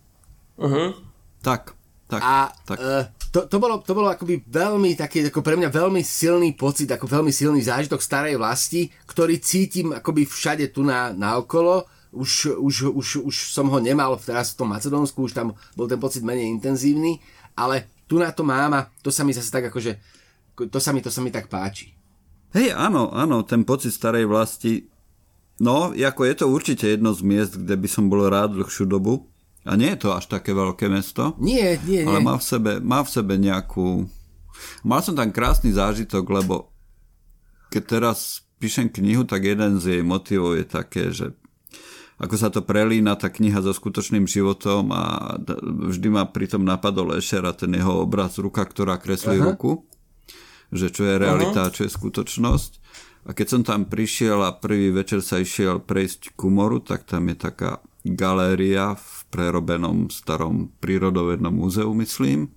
[0.58, 0.98] Uh-huh.
[1.44, 1.76] Tak,
[2.10, 2.78] tak, a tak.
[2.80, 3.06] Uh,
[3.36, 7.04] to, to, bolo, to bolo akoby veľmi taký, ako pre mňa veľmi silný pocit, ako
[7.04, 11.84] veľmi silný zážitok starej vlasti, ktorý cítim akoby všade tu na, na okolo.
[12.16, 16.00] Už, už, už, už som ho nemal teraz v tom Macedónsku, už tam bol ten
[16.00, 17.20] pocit menej intenzívny,
[17.52, 20.00] ale tu na to mám a to sa mi zase tak akože,
[20.72, 21.92] to sa mi, to sa mi tak páči.
[22.56, 24.88] Hej, áno, áno, ten pocit starej vlasti,
[25.60, 29.28] no, ako je to určite jedno z miest, kde by som bol rád dlhšiu dobu,
[29.66, 31.34] a nie je to až také veľké mesto.
[31.42, 32.08] Nie, nie, nie.
[32.08, 34.06] Ale má v sebe, má v sebe nejakú...
[34.86, 36.70] Mal som tam krásny zážitok, lebo
[37.74, 41.34] keď teraz píšem knihu, tak jeden z jej motivov je také, že
[42.16, 45.36] ako sa to prelína tá kniha so skutočným životom a
[45.92, 49.52] vždy ma pritom napadol Ešer a ten jeho obraz ruka, ktorá kreslí Aha.
[49.52, 49.84] ruku,
[50.72, 51.68] že čo je realita Aha.
[51.68, 52.72] a čo je skutočnosť.
[53.26, 57.28] A keď som tam prišiel a prvý večer sa išiel prejsť ku moru, tak tam
[57.28, 62.50] je taká galéria v prerobenom starom prírodovednom múzeu, myslím.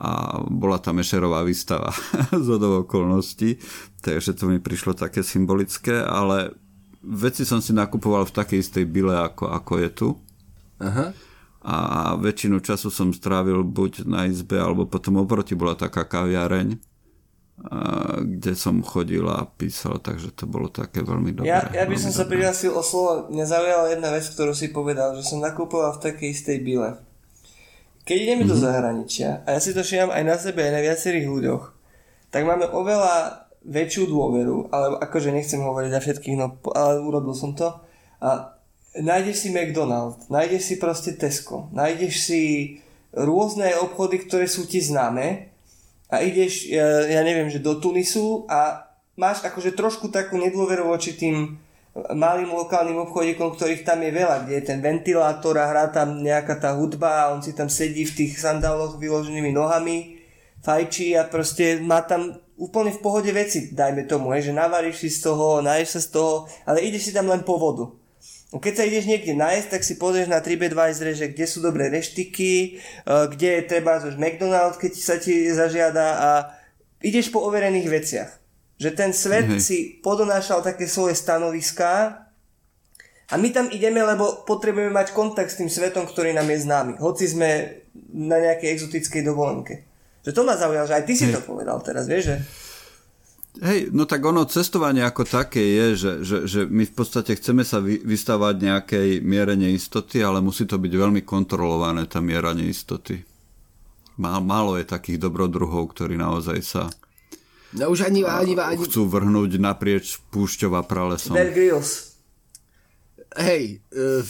[0.00, 1.92] A bola tam Ešerová výstava
[2.46, 3.60] z okolností,
[4.00, 6.56] takže to mi prišlo také symbolické, ale
[7.04, 10.08] veci som si nakupoval v takej istej bile, ako, ako je tu.
[10.80, 11.12] Aha.
[11.60, 11.76] A
[12.16, 16.80] väčšinu času som strávil buď na izbe, alebo potom oproti bola taká kaviareň,
[18.20, 21.52] kde som chodil a písal, takže to bolo také veľmi dobré.
[21.52, 25.12] Ja, ja by som sa prihlásil o slovo, mňa zaujala jedna vec, ktorú si povedal,
[25.20, 26.96] že som nakupoval v takej istej bile.
[28.08, 28.52] Keď ideme mm-hmm.
[28.52, 28.64] do mhm.
[28.64, 31.64] zahraničia, a ja si to všímam aj na sebe, aj na viacerých ľuďoch,
[32.32, 37.52] tak máme oveľa väčšiu dôveru, ale akože nechcem hovoriť na všetkých, no ale urobil som
[37.52, 37.76] to.
[38.24, 38.56] A
[38.96, 42.40] nájdeš si McDonald's, nájdeš si proste Tesco, nájdeš si
[43.12, 45.52] rôzne obchody, ktoré sú ti známe
[46.10, 51.54] a ideš, ja, neviem, že do Tunisu a máš akože trošku takú nedôveru voči tým
[52.14, 56.58] malým lokálnym obchodíkom, ktorých tam je veľa, kde je ten ventilátor a hrá tam nejaká
[56.58, 60.22] tá hudba a on si tam sedí v tých sandáloch vyloženými nohami,
[60.62, 65.08] fajčí a proste má tam úplne v pohode veci, dajme tomu, hej, že navaríš si
[65.10, 66.32] z toho, naješ sa z toho,
[66.68, 67.90] ale ideš si tam len po vodu.
[68.50, 71.86] No keď sa ideš niekde nájsť, tak si pozrieš na TripAdvisor, že kde sú dobré
[71.86, 72.68] reštiky, e,
[73.06, 76.30] kde je treba už McDonald's, keď sa ti zažiada a
[76.98, 78.30] ideš po overených veciach.
[78.80, 79.62] Že ten svet mm-hmm.
[79.62, 82.26] si podonášal také svoje stanoviská
[83.30, 86.92] A my tam ideme, lebo potrebujeme mať kontakt s tým svetom, ktorý nám je známy.
[86.98, 87.78] Hoci sme
[88.10, 89.86] na nejakej exotickej dovolenke.
[90.26, 91.38] Že to ma zaujalo, že aj ty si Hej.
[91.38, 92.36] to povedal teraz, vieš, že...
[93.60, 97.60] Hej, no tak ono cestovanie ako také je, že, že, že my v podstate chceme
[97.60, 103.20] sa vy, vystavať nejakej miere neistoty, ale musí to byť veľmi kontrolované, tá miera neistoty.
[104.20, 106.88] Málo je takých dobrodruhov, ktorí naozaj sa
[107.76, 108.80] no, už ani, ani, ani...
[108.80, 111.36] chcú vrhnúť naprieč púšťov a pralesom.
[111.36, 112.16] Bear Grylls.
[113.36, 114.24] Hej, uh,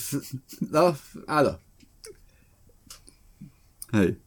[0.74, 0.98] no,
[1.30, 1.54] áno.
[3.94, 4.18] Hej.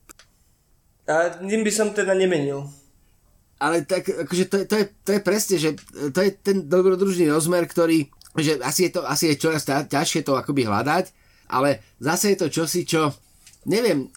[1.12, 2.72] A tým by som teda nemenil.
[3.64, 5.70] Ale tak, akože to, je, to, je, to je presne, že
[6.12, 10.36] to je ten dobrodružný rozmer, ktorý, že asi je to asi je čoraz ťažšie to
[10.36, 11.16] akoby hľadať,
[11.48, 13.16] ale zase je to čosi, čo,
[13.64, 14.12] neviem,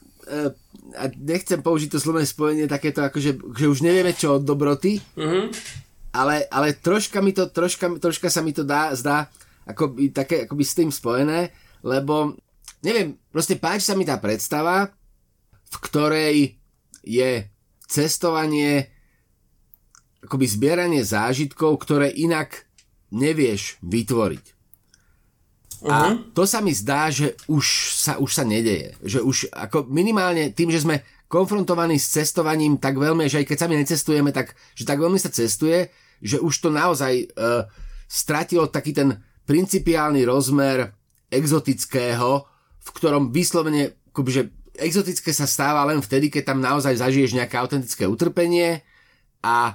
[0.99, 5.45] a nechcem použiť to slovné spojenie takéto, akože, že už nevieme čo od dobroty, mm-hmm.
[6.19, 9.31] ale, ale troška mi to, troška, troška sa mi to dá, zdá,
[9.63, 11.55] akoby, také akoby s tým spojené,
[11.87, 12.35] lebo
[12.83, 14.91] neviem, proste páči sa mi tá predstava,
[15.71, 16.37] v ktorej
[17.07, 17.47] je
[17.87, 18.96] cestovanie
[20.27, 22.67] akoby zbieranie zážitkov, ktoré inak
[23.15, 24.45] nevieš vytvoriť.
[25.87, 25.93] Uh-huh.
[25.93, 26.35] A mhm.
[26.35, 28.99] to sa mi zdá, že už sa, už sa nedeje.
[29.07, 33.59] Že už ako minimálne tým, že sme konfrontovaní s cestovaním tak veľmi, že aj keď
[33.59, 35.91] sami necestujeme, tak že tak veľmi sa cestuje,
[36.23, 37.67] že už to naozaj uh,
[38.07, 40.95] stratilo taký ten principiálny rozmer
[41.31, 42.47] exotického,
[42.79, 43.99] v ktorom vyslovene,
[44.31, 48.87] že exotické sa stáva len vtedy, keď tam naozaj zažiješ nejaké autentické utrpenie
[49.43, 49.75] a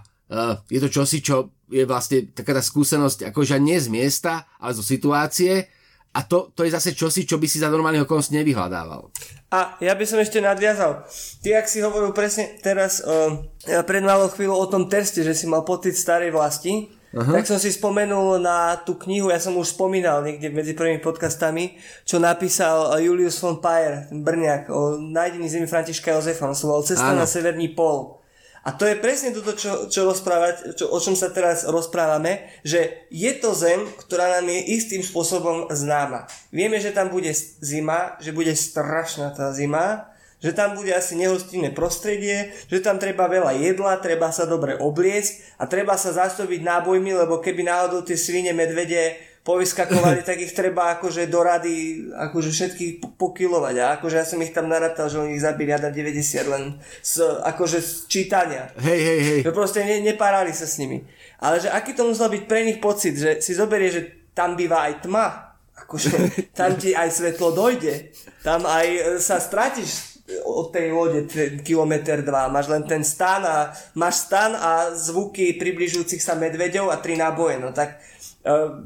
[0.71, 4.83] je to čosi, čo je vlastne taká tá skúsenosť akože nie z miesta, ale zo
[4.83, 5.67] situácie
[6.11, 9.11] a to, to je zase čosi, čo by si za normálnych okolností nevyhľadával.
[9.51, 11.07] A ja by som ešte nadviazal.
[11.39, 13.39] Ty, ak si hovoril presne teraz uh,
[13.87, 17.27] pred malou chvíľou o tom teste, že si mal pocit starej vlasti, Aha.
[17.27, 21.75] Tak som si spomenul na tú knihu, ja som už spomínal niekde medzi prvými podcastami,
[22.07, 27.27] čo napísal Julius von Payer, Brňák, o nájdení zemi Františka Jozefa, on sa Cesta na
[27.27, 28.20] severný pol.
[28.61, 33.09] A to je presne toto, čo, čo rozprávať, čo, o čom sa teraz rozprávame, že
[33.09, 36.29] je to zem, ktorá nám je istým spôsobom známa.
[36.53, 41.73] Vieme, že tam bude zima, že bude strašná tá zima, že tam bude asi nehostinné
[41.73, 47.13] prostredie, že tam treba veľa jedla, treba sa dobre obliecť a treba sa zastobiť nábojmi,
[47.13, 51.73] lebo keby náhodou tie svine, medvede povyskakovali, tak ich treba akože do rady
[52.13, 55.89] akože všetkých pokilovať a akože ja som ich tam narátal, že oni ich zabili na
[55.89, 58.69] 90 len z, akože z čítania.
[58.77, 59.39] Hej, hej, hej.
[59.41, 61.01] Že proste ne, nepárali sa s nimi.
[61.41, 64.85] Ale že aký to musel byť pre nich pocit, že si zoberie, že tam býva
[64.85, 66.09] aj tma, akože
[66.59, 68.13] tam ti aj svetlo dojde,
[68.45, 70.11] tam aj sa stratíš
[70.45, 71.27] od tej lode
[71.65, 72.47] kilometr dva.
[72.47, 77.59] Máš len ten stan a máš stan a zvuky približujúcich sa medveďov a tri náboje.
[77.59, 77.99] No tak
[78.47, 78.79] uh,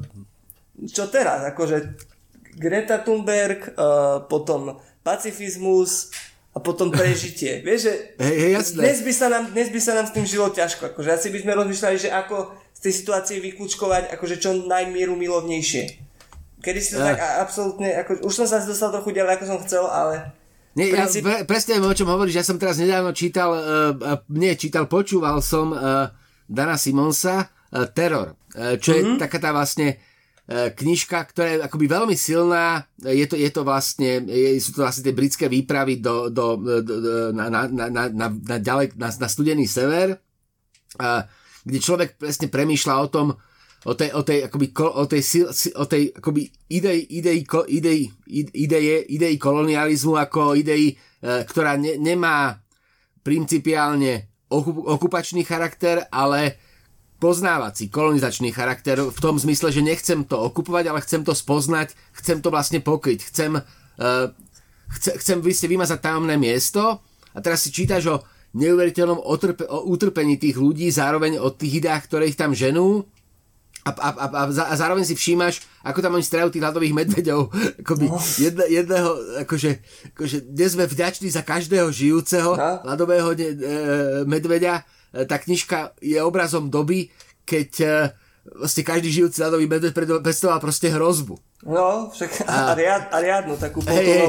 [0.84, 1.40] čo teraz?
[1.48, 1.96] Akože
[2.56, 6.12] Greta Thunberg, uh, potom pacifizmus
[6.56, 7.60] a potom prežitie.
[7.66, 8.80] Vieš, že hey, hey, jasné.
[8.80, 10.96] Dnes, by sa nám, dnes by sa nám s tým žilo ťažko.
[10.96, 15.84] Akože asi by sme rozmýšľali, že ako z tej situácie vyklúčkovať akože čo najmieru milovnejšie.
[16.64, 17.12] Kedy si to uh.
[17.12, 20.32] tak absolútne, ako, už som sa dostal trochu ďalej, ako som chcel, ale
[20.76, 21.24] nie, princíp...
[21.24, 25.40] ja, pre, presne o čom hovoríš, ja som teraz nedávno čítal, uh, nie čítal, počúval
[25.40, 26.12] som uh,
[26.44, 29.16] Dana Simonsa uh, Terror, uh, čo mm-hmm.
[29.16, 30.15] je taká tá vlastne uh,
[30.46, 35.02] knižka, ktorá je akoby veľmi silná, je to, je to vlastne, je, sú to vlastne
[35.02, 36.54] tie britské výpravy do, do,
[36.86, 36.92] do,
[37.34, 40.22] na, na, na, na, na, ďalej, na, na studený sever,
[41.66, 43.26] kde človek presne premýšľa o tom,
[43.86, 45.22] o tej, o tej, akoby, o tej,
[45.74, 48.00] o tej akoby idei, idei, idei,
[48.54, 50.94] ideje, idei kolonializmu ako idei, e,
[51.46, 52.58] ktorá ne, nemá
[53.22, 56.65] principiálne okupačný charakter, ale
[57.16, 62.44] poznávací, kolonizačný charakter v tom zmysle, že nechcem to okupovať, ale chcem to spoznať, chcem
[62.44, 64.26] to vlastne pokryť, chcem, uh,
[64.92, 67.00] chce, chcem vymazať tajomné miesto
[67.32, 68.16] a teraz si čítaš o
[68.56, 73.04] neuveriteľnom otrpe, o utrpení tých ľudí, zároveň o tých ideách, ktoré ich tam ženú
[73.86, 77.40] a, a, a, a, a zároveň si všímaš, ako tam oni strajú tých hladových medveďov.
[77.86, 78.18] Akoby no.
[78.18, 79.10] jedne, jedného,
[79.46, 79.70] akože,
[80.16, 82.82] akože dnes sme vďační za každého žijúceho no.
[82.82, 83.38] hladového e,
[84.26, 84.82] medveďa.
[85.16, 87.08] E, tá knižka je obrazom doby,
[87.48, 87.88] keď e,
[88.60, 91.40] vlastne každý žijúci hladový medveď predstavoval proste hrozbu.
[91.64, 94.28] No, však a, a, riad, a riadnu takú hej,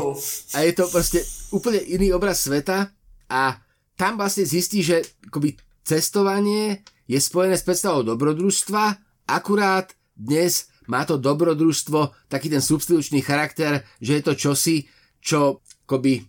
[0.56, 1.22] A je to proste
[1.52, 2.90] úplne iný obraz sveta
[3.28, 3.60] a
[4.00, 11.20] tam vlastne zistí, že akoby cestovanie je spojené s predstavou dobrodružstva Akurát dnes má to
[11.20, 14.88] dobrodružstvo taký ten substitučný charakter, že je to čosi,
[15.20, 16.24] čo akoby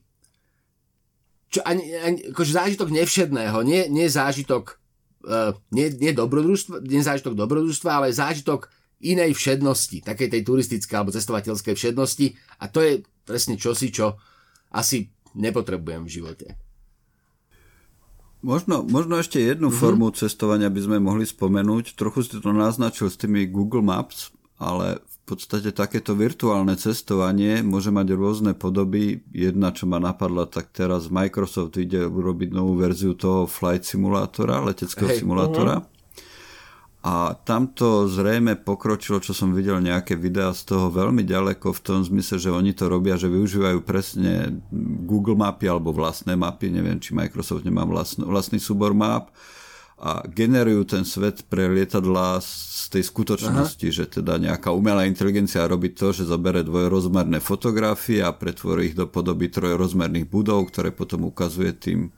[1.49, 4.77] čo ani, ani, akože zážitok nevšedného, nie, nie zážitok
[5.25, 8.69] uh, nie, nie, dobrodružstva, nie zážitok dobrodružstva, ale zážitok
[9.01, 12.93] inej všednosti, takej tej turistickej alebo cestovateľskej všednosti a to je
[13.25, 14.19] presne čosi, čo
[14.75, 16.47] asi nepotrebujem v živote.
[18.39, 19.83] Možno, možno ešte jednu mm-hmm.
[19.83, 21.99] formu cestovania by sme mohli spomenúť.
[21.99, 24.31] Trochu si to naznačil s tými Google Maps,
[24.63, 29.21] ale v podstate takéto virtuálne cestovanie môže mať rôzne podoby.
[29.29, 35.13] Jedna, čo ma napadla, tak teraz Microsoft ide urobiť novú verziu toho flight simulátora, leteckého
[35.13, 35.85] hey, simulátora.
[35.85, 35.97] Uh-huh
[36.99, 42.03] a tamto zrejme pokročilo, čo som videl nejaké videá z toho veľmi ďaleko v tom
[42.03, 44.59] zmysle, že oni to robia, že využívajú presne
[45.07, 47.87] Google mapy alebo vlastné mapy, neviem, či Microsoft nemá
[48.19, 49.31] vlastný súbor map
[49.99, 53.97] a generujú ten svet pre lietadla z tej skutočnosti, Aha.
[53.99, 59.11] že teda nejaká umelá inteligencia robí to, že zobere dvojrozmerné fotografie a pretvorí ich do
[59.11, 62.15] podoby trojrozmerných budov, ktoré potom ukazuje tým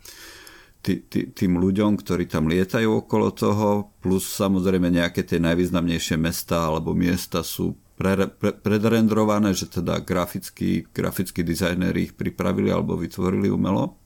[0.81, 6.73] tý, tý, tým ľuďom, ktorí tam lietajú okolo toho, plus samozrejme nejaké tie najvýznamnejšie mesta
[6.73, 13.53] alebo miesta sú pre, pre, predrendrované, že teda grafickí, grafickí dizajneri ich pripravili alebo vytvorili
[13.53, 14.00] umelo.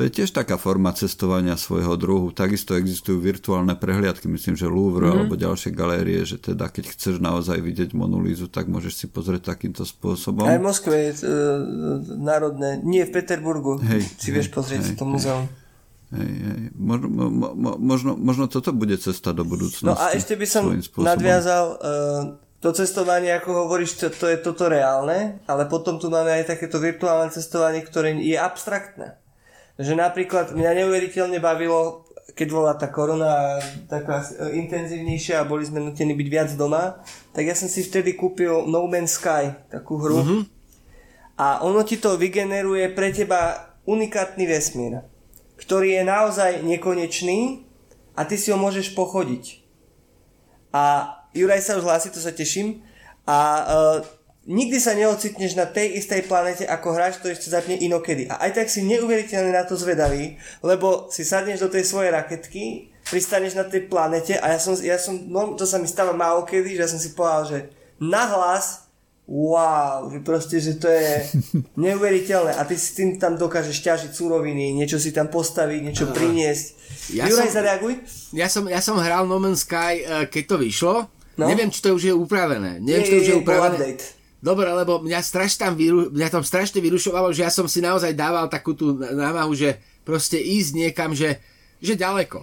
[0.00, 2.32] To je tiež taká forma cestovania svojho druhu.
[2.32, 5.28] Takisto existujú virtuálne prehliadky, myslím, že Louvre mm-hmm.
[5.28, 9.84] alebo ďalšie galérie, že teda keď chceš naozaj vidieť Monolízu, tak môžeš si pozrieť takýmto
[9.84, 10.48] spôsobom.
[10.48, 14.96] Aj v Moskve je uh, národné, nie v Peterburgu, hej, si hej, vieš pozrieť hej,
[14.96, 15.44] to muzeum.
[16.16, 16.60] Hej, hej.
[16.80, 19.84] Možno, mo, možno, možno toto bude cesta do budúcnosti.
[19.84, 20.64] No a ešte by som
[20.96, 26.40] nadviazal uh, to cestovanie, ako hovoríš, to, to je toto reálne, ale potom tu máme
[26.40, 29.20] aj takéto virtuálne cestovanie, ktoré je abstraktné.
[29.80, 32.04] Že napríklad mňa neuveriteľne bavilo,
[32.36, 33.56] keď bola tá korona
[33.88, 37.00] taká e, intenzívnejšia a boli sme nutení byť viac doma,
[37.32, 40.20] tak ja som si vtedy kúpil No Man's Sky, takú hru.
[40.20, 40.40] Mm-hmm.
[41.40, 45.00] A ono ti to vygeneruje pre teba unikátny vesmír
[45.60, 47.68] ktorý je naozaj nekonečný
[48.16, 49.60] a ty si ho môžeš pochodiť.
[50.72, 52.80] A Juraj sa už hlási, to sa teším.
[53.28, 53.96] A uh,
[54.48, 58.30] nikdy sa neocitneš na tej istej planete ako hráč, ktorý ešte zapne inokedy.
[58.32, 62.88] A aj tak si neuveriteľne na to zvedavý, lebo si sadneš do tej svojej raketky,
[63.10, 66.46] pristaneš na tej planete a ja som, ja som no, to sa mi stáva málo
[66.46, 67.58] kedy, že ja som si povedal, že
[68.00, 68.90] nahlas
[69.30, 71.22] wow, že proste, že to je
[71.86, 76.66] neuveriteľné a ty si tým tam dokážeš ťažiť súroviny, niečo si tam postaviť, niečo priniesť.
[77.14, 77.94] Ja Juraj, som, zareaguj.
[78.34, 80.94] Ja som, ja som hral No Man's Sky, eh, keď to vyšlo.
[81.38, 81.46] No?
[81.46, 82.82] Neviem, či to už je upravené.
[82.82, 83.86] Neviem, je, či to už je, je upravené.
[84.40, 88.16] Dobre, lebo mňa, strašne tam, vyru, mňa tam strašne vyrušovalo, že ja som si naozaj
[88.16, 91.36] dával takú tú námahu, že proste ísť niekam, že,
[91.76, 92.40] že ďaleko.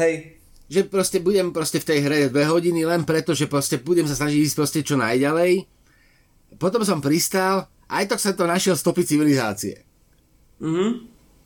[0.00, 0.40] Hej.
[0.72, 4.16] Že proste budem proste v tej hre dve hodiny len preto, že proste budem sa
[4.16, 5.76] snažiť ísť proste čo najďalej
[6.54, 9.84] potom som pristal, aj tak sa to našiel stopy civilizácie.
[10.62, 10.90] Mm-hmm.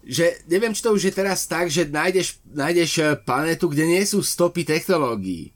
[0.06, 4.02] Že neviem, či to už je teraz tak, že nájdeš, nájdeš eh, planetu, kde nie
[4.06, 5.52] sú stopy technológií.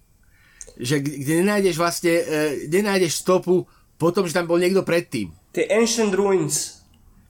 [0.76, 3.64] Že kde nenájdeš vlastne, eh, nenájdeš stopu
[3.99, 5.30] po tom, že tam bol niekto predtým.
[5.55, 6.82] Tie ancient ruins.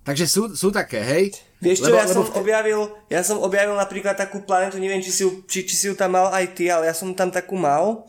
[0.05, 1.25] Takže sú, sú také, hej?
[1.65, 2.33] Vieš čo, lebo, ja, lebo som v...
[2.37, 5.97] objavil, ja som objavil napríklad takú planetu, neviem, či si, ju, či, či si ju
[5.97, 8.05] tam mal aj ty, ale ja som tam takú mal.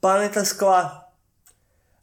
[0.00, 1.04] Planeta skla.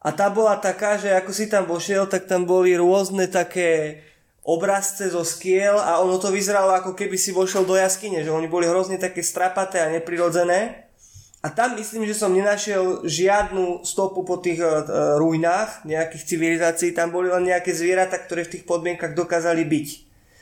[0.04, 4.04] A tá bola taká, že ako si tam vošiel, tak tam boli rôzne také
[4.44, 8.52] obrazce zo skiel a ono to vyzeralo ako keby si vošiel do jaskyne, že oni
[8.52, 10.92] boli hrozne také strapaté a neprirodzené.
[11.44, 14.88] A tam myslím, že som nenašiel žiadnu stopu po tých uh,
[15.20, 19.88] ruinách nejakých civilizácií, tam boli len nejaké zvieratá, ktoré v tých podmienkach dokázali byť.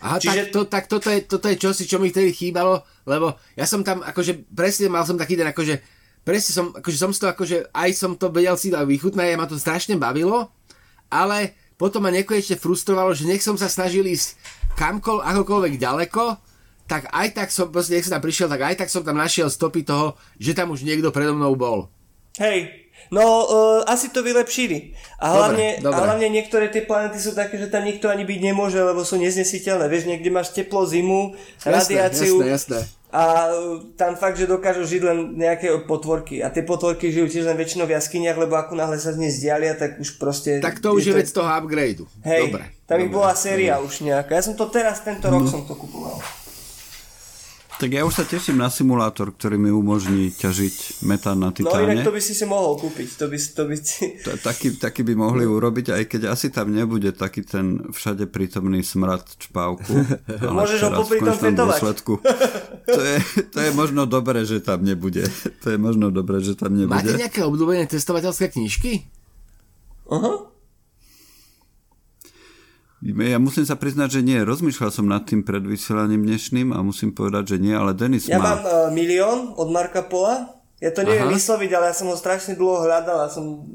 [0.02, 0.30] Aha, Čiže...
[0.30, 3.82] tak, to, tak toto, je, toto je čosi, čo mi vtedy chýbalo, lebo ja som
[3.82, 5.82] tam, akože presne mal som taký ten, akože
[6.22, 9.58] presne som, akože som to, akože aj som to vedel si vychutnať, ja ma to
[9.58, 10.54] strašne bavilo,
[11.10, 14.38] ale potom ma nekonečne frustrovalo, že nech som sa snažil ísť
[14.78, 16.51] kamkoľ, akokoľvek ďaleko,
[16.92, 19.48] tak aj tak som, proste, nech som tam prišiel, tak aj tak som tam našiel
[19.48, 21.88] stopy toho, že tam už niekto predo mnou bol.
[22.36, 22.68] Hej,
[23.16, 24.92] no uh, asi to vylepšili.
[25.24, 25.96] A hlavne, dobre, dobre.
[25.96, 29.16] a hlavne niektoré tie planety sú také, že tam nikto ani byť nemôže, lebo sú
[29.24, 29.88] neznesiteľné.
[29.88, 32.44] Vieš, niekde máš teplo, zimu, jasné, radiáciu.
[32.44, 32.80] Jasné, jasné
[33.12, 33.52] a
[34.00, 36.40] tam fakt, že dokážu žiť len nejaké potvorky.
[36.40, 39.32] A tie potvorky žijú tiež len väčšinou v jaskyniach, lebo ako náhle sa z nej
[39.36, 40.64] zdialia, tak už proste...
[40.64, 41.20] Tak to už je, to...
[41.20, 42.08] vec toho upgradeu.
[42.24, 43.92] Hej, dobre, tam ich bola séria dobre.
[43.92, 44.40] už nejaká.
[44.40, 45.52] Ja som to teraz, tento rok no.
[45.52, 46.24] som to kupoval.
[47.82, 51.90] Tak ja už sa teším na simulátor, ktorý mi umožní ťažiť metán na titáne.
[51.90, 53.18] No inak to by si si mohol kúpiť.
[53.18, 54.22] To by, to by si...
[54.22, 59.26] taký, taký by mohli urobiť, aj keď asi tam nebude taký ten všade prítomný smrad
[59.26, 59.98] čpávku.
[60.62, 62.22] Môžeš ho popri tom Dôsledku,
[62.86, 63.18] to, je,
[63.50, 65.26] to je možno dobré, že tam nebude.
[65.66, 66.94] To je možno dobré, že tam nebude.
[66.94, 69.10] Máte nejaké obľúbené testovateľské knižky?
[70.06, 70.22] Aha.
[70.22, 70.38] Uh-huh.
[73.02, 74.38] Ja musím sa priznať, že nie.
[74.46, 78.38] Rozmýšľal som nad tým pred vysielaním dnešným a musím povedať, že nie, ale Denis ja
[78.38, 78.54] má...
[78.54, 80.62] mám uh, milión od Marka Pola.
[80.78, 81.38] Ja to neviem Aha.
[81.38, 83.66] vysloviť, ale ja som ho strašne dlho hľadal a som...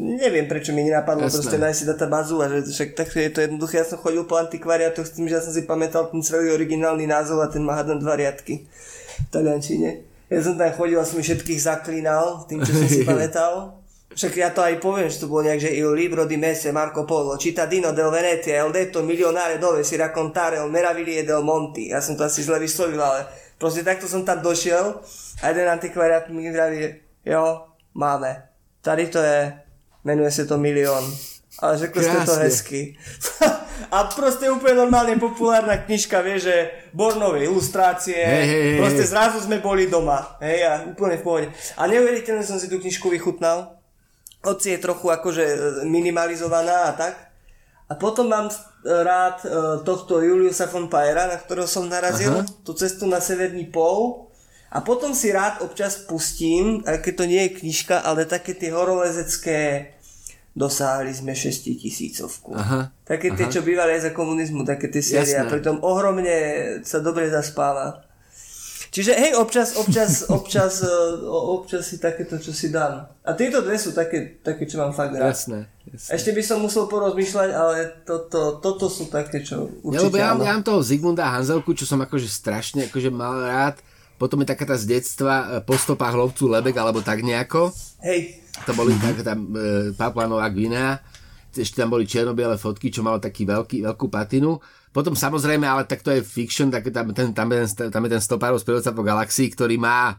[0.00, 1.36] Neviem, prečo mi nenapadlo Jasné.
[1.40, 3.80] proste nájsť si databázu a že však tak je to jednoduché.
[3.80, 7.08] Ja som chodil po antikvariátoch s tým, že ja som si pamätal ten celý originálny
[7.08, 10.04] názov a ten má hádam dva riadky v taliančine.
[10.28, 13.79] Ja som tam chodil a som všetkých zaklínal tým, čo som si pamätal.
[14.10, 17.06] Však ja to aj poviem, že to bolo nejak, že il libro di Messe Marco
[17.06, 21.94] Polo, cittadino del Venezia, il detto milionare dove si raccontare o meraviglie del Monti.
[21.94, 24.98] Ja som to asi zle vyslovil, ale proste takto som tam došiel
[25.40, 26.90] a jeden antikvariat mi vraví,
[27.22, 28.50] jo, máme.
[28.82, 29.62] Tady to je,
[30.04, 31.06] menuje se to Milion.
[31.58, 32.96] Ale řekli ste to hezky.
[33.94, 36.54] a proste úplne normálne populárna knižka, vie, že
[36.94, 41.46] Bornové ilustrácie, hey, hey, hey, proste zrazu sme boli doma, hej, a úplne v pohode.
[41.74, 43.79] A neuveriteľne som si tú knižku vychutnal.
[44.40, 47.14] Hoci je trochu akože e, minimalizovaná a tak.
[47.90, 48.54] A potom mám e,
[48.86, 49.48] rád e,
[49.84, 52.48] tohto Juliusa von Pajera, na ktorého som narazil, Aha.
[52.64, 54.30] tú cestu na severný pol
[54.70, 58.70] a potom si rád občas pustím, aj keď to nie je knižka, ale také tie
[58.70, 59.92] horolezecké
[60.54, 62.54] dosáhli sme 6 tisícovku.
[62.54, 63.54] Aha, také tie, aha.
[63.54, 66.30] čo bývali aj za komunizmu, také tie série a pritom ohromne
[66.86, 68.06] sa dobre zaspáva.
[68.90, 70.94] Čiže hej, občas, občas, občas, e,
[71.26, 73.06] občas si takéto, čo si dám.
[73.22, 75.30] A tieto dve sú také, také čo mám fakt rád.
[75.30, 76.10] Jasné, jasné.
[76.10, 80.54] Ešte by som musel porozmýšľať, ale toto, toto sú také, čo určite ja, ja, ja
[80.58, 83.78] mám toho Zigmunda Hanzelku, čo som akože strašne akože mal rád
[84.20, 87.72] potom je taká tá z detstva e, po stopách lovcu Lebek, alebo tak nejako.
[88.04, 88.36] Hej.
[88.68, 91.00] To boli taká tam e, Papuanová Gvinea.
[91.50, 94.62] Ešte tam boli černobiele fotky, čo malo taký veľký, veľkú patinu.
[94.90, 98.10] Potom samozrejme, ale tak to je fiction, tak tam, ten, tam, je ten, tam je
[98.10, 100.14] ten stopárov sprievodca po galaxii, ktorý má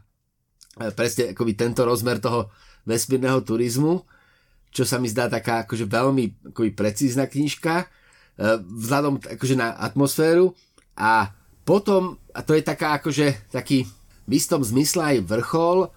[0.80, 2.52] e, presne akoby tento rozmer toho
[2.88, 4.04] vesmírneho turizmu,
[4.72, 7.86] čo sa mi zdá taká akože veľmi akoby precízna knižka, e,
[8.60, 10.56] vzhľadom akože na atmosféru
[10.96, 11.36] a
[11.68, 13.88] potom, a to je taká akože taký
[14.28, 15.92] v istom zmysle aj vrchol,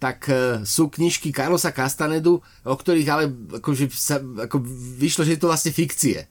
[0.00, 3.24] tak uh, sú knižky Carlosa Castanedu, o ktorých ale
[3.60, 4.64] akože sa, ako
[4.96, 6.24] vyšlo, že je to vlastne fikcie.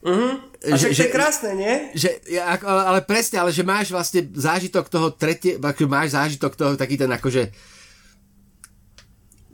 [0.00, 0.40] Uh-huh.
[0.64, 1.92] A že, to je krásne, nie?
[1.92, 2.24] Že,
[2.64, 7.12] ale, presne, ale že máš vlastne zážitok toho tretie, ako máš zážitok toho taký ten
[7.12, 7.52] akože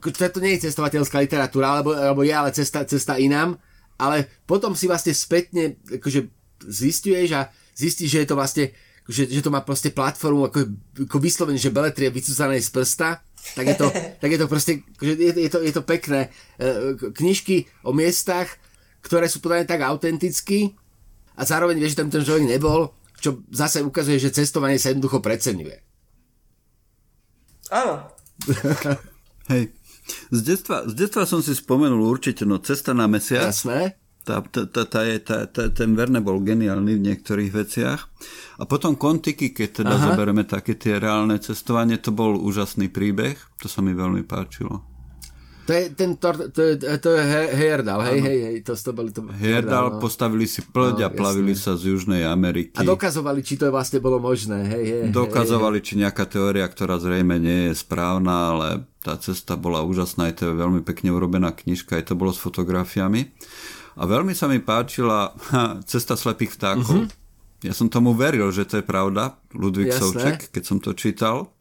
[0.07, 3.59] to nie je cestovateľská literatúra, alebo, alebo je ale cesta, cesta inám,
[3.99, 6.31] ale potom si vlastne spätne akože
[6.63, 8.71] zistuješ a zistí, že je to vlastne,
[9.07, 10.67] že, že to má proste platformu ako,
[11.07, 13.23] ako vyslovene, že beletrie vycúcané z prsta,
[13.55, 13.87] tak je to,
[14.23, 16.31] tak je to proste, že je, je, to, je to pekné.
[16.59, 18.51] E, knižky o miestach,
[19.03, 20.75] ktoré sú podané tak autenticky
[21.39, 22.91] a zároveň vieš, že tam ten človek nebol,
[23.23, 25.79] čo zase ukazuje, že cestovanie sa jednoducho preceňuje.
[27.71, 28.11] Áno.
[29.51, 29.75] Hej.
[30.31, 33.51] Z detstva, z detstva som si spomenul určite, no cesta na mesiac.
[33.51, 38.01] Jasné tá, tá, tá, tá, tá, tá, ten Verne bol geniálny v niektorých veciach.
[38.59, 40.05] A potom Kontiky, keď teda Aha.
[40.11, 44.83] zoberieme také tie reálne cestovanie, to bol úžasný príbeh, to sa mi veľmi páčilo.
[45.67, 47.23] To je ten tor, to je, to je
[47.59, 49.99] Heyerdahl, hej, hej, hej, to, to boli to Heyerdahl, no.
[49.99, 51.65] postavili si plť no, a plavili jasné.
[51.67, 52.79] sa z Južnej Ameriky.
[52.79, 55.03] A dokazovali, či to vlastne bolo možné, hej, hej.
[55.11, 55.87] Dokazovali, hej, hej.
[55.91, 58.67] či nejaká teória, ktorá zrejme nie je správna, ale
[59.03, 63.35] tá cesta bola úžasná, je to veľmi pekne urobená knižka, aj to bolo s fotografiami.
[63.97, 65.33] A veľmi sa mi páčila
[65.91, 67.09] Cesta slepých vtákov.
[67.09, 67.25] Mm-hmm.
[67.65, 70.01] Ja som tomu veril, že to je pravda, Ludvík Jasné.
[70.05, 71.57] Souček, keď som to čítal.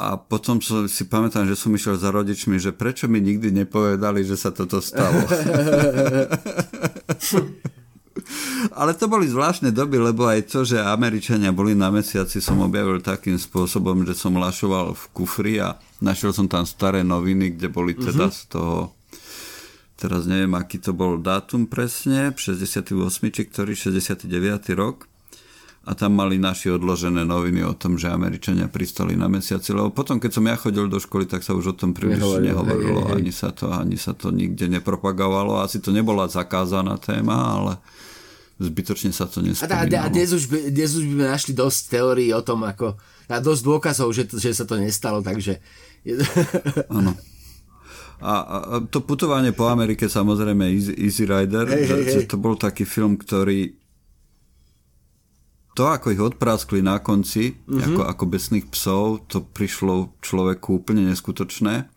[0.00, 4.24] A potom som, si pamätám, že som išiel za rodičmi, že prečo mi nikdy nepovedali,
[4.24, 5.20] že sa toto stalo.
[8.80, 13.00] Ale to boli zvláštne doby, lebo aj to, že Američania boli na mesiaci, som objavil
[13.00, 17.92] takým spôsobom, že som lašoval v kufri a našiel som tam staré noviny, kde boli
[17.96, 18.36] teda uh-huh.
[18.36, 18.99] z toho
[20.00, 22.96] teraz neviem, aký to bol dátum presne, 68.
[23.28, 24.24] či ktorý, 69.
[24.72, 25.04] rok.
[25.80, 30.20] A tam mali naši odložené noviny o tom, že Američania pristali na mesiaci, lebo potom,
[30.20, 33.08] keď som ja chodil do školy, tak sa už o tom príliš nehovorilo, nehovorilo hej,
[33.08, 33.16] hej.
[33.16, 35.64] ani sa to ani sa to nikde nepropagovalo.
[35.64, 37.72] Asi to nebola zakázaná téma, ale
[38.60, 39.88] zbytočne sa to nespomínalo.
[39.88, 43.00] A, a, a dnes, už by, dnes už by našli dosť teórií o tom, ako,
[43.32, 45.64] a dosť dôkazov, že, že sa to nestalo, takže...
[46.92, 47.16] Áno.
[48.20, 48.54] A, a
[48.84, 53.16] to putovanie po Amerike samozrejme Easy, Easy Rider, hey, že, hey, to bol taký film,
[53.16, 53.80] ktorý
[55.72, 57.96] to, ako ich odpráskli na konci, mm-hmm.
[57.96, 61.88] ako, ako besných psov, to prišlo človeku úplne neskutočné.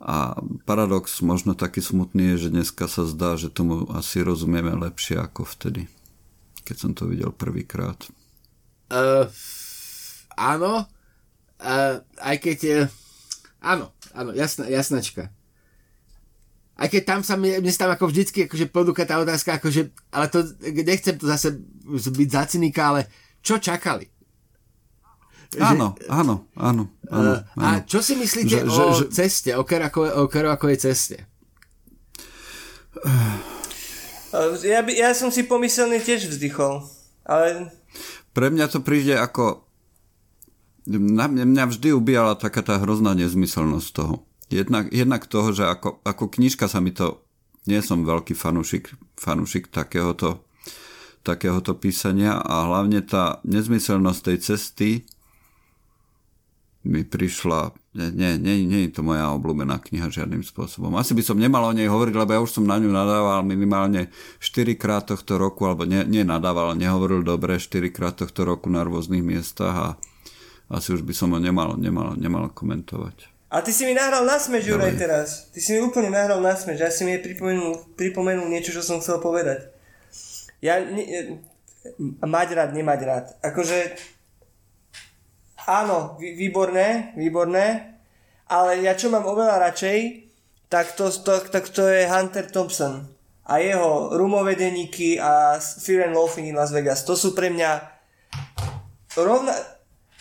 [0.00, 5.18] A paradox možno taký smutný je, že dneska sa zdá, že tomu asi rozumieme lepšie
[5.18, 5.90] ako vtedy,
[6.62, 7.98] keď som to videl prvýkrát.
[8.86, 9.26] Uh,
[10.38, 10.86] áno,
[11.58, 12.58] uh, aj keď...
[12.86, 12.92] Uh,
[13.58, 15.34] áno, áno, jasná, jasnačka
[16.80, 20.32] aj keď tam sa mi, mne tam ako vždycky akože podúka tá otázka, akože, ale
[20.32, 23.00] to, nechcem to zase byť za cynika, ale
[23.44, 24.08] čo čakali?
[25.60, 26.84] Áno, áno, áno.
[27.12, 27.60] áno, áno.
[27.60, 29.66] A čo si myslíte že, o že, ceste, o,
[30.30, 31.28] Kerakovej ceste?
[34.62, 36.86] Ja, by, ja som si pomyselný tiež vzdychol,
[37.26, 37.74] ale...
[38.30, 39.66] Pre mňa to príde ako...
[40.86, 44.24] Na mňa, mňa vždy ubíjala taká tá hrozná nezmyselnosť toho.
[44.50, 47.22] Jednak, jednak toho, že ako, ako knižka sa mi to...
[47.68, 48.90] Nie som veľký fanúšik,
[49.20, 50.42] fanúšik takéhoto,
[51.20, 54.90] takéhoto písania a hlavne tá nezmyselnosť tej cesty
[56.80, 60.96] mi prišla, nie, nie, nie, je to moja obľúbená kniha žiadnym spôsobom.
[60.96, 64.08] Asi by som nemal o nej hovoriť, lebo ja už som na ňu nadával minimálne
[64.40, 68.80] 4 krát tohto roku, alebo nie, nie nadával, nehovoril dobre 4 krát tohto roku na
[68.80, 69.88] rôznych miestach a
[70.72, 73.28] asi už by som ho nemal, nemal, nemal komentovať.
[73.50, 75.50] A ty si mi nahral na smeč, Juraj, teraz.
[75.50, 76.78] Ty si mi úplne nahral na smeč.
[76.78, 79.66] Ja si mi pripomenul, pripomenul niečo, čo som chcel povedať.
[80.62, 80.78] Ja...
[80.78, 81.42] Ne,
[82.20, 83.26] mať rád, nemať rád.
[83.40, 83.96] Akože
[85.70, 87.94] Áno, výborné, výborné.
[88.50, 89.98] Ale ja čo mám oveľa radšej,
[90.66, 93.06] tak to, to, tak to je Hunter Thompson
[93.46, 97.06] a jeho rumové denníky a Fear and Loafing in Las Vegas.
[97.06, 97.70] To sú pre mňa
[99.18, 99.54] rovna...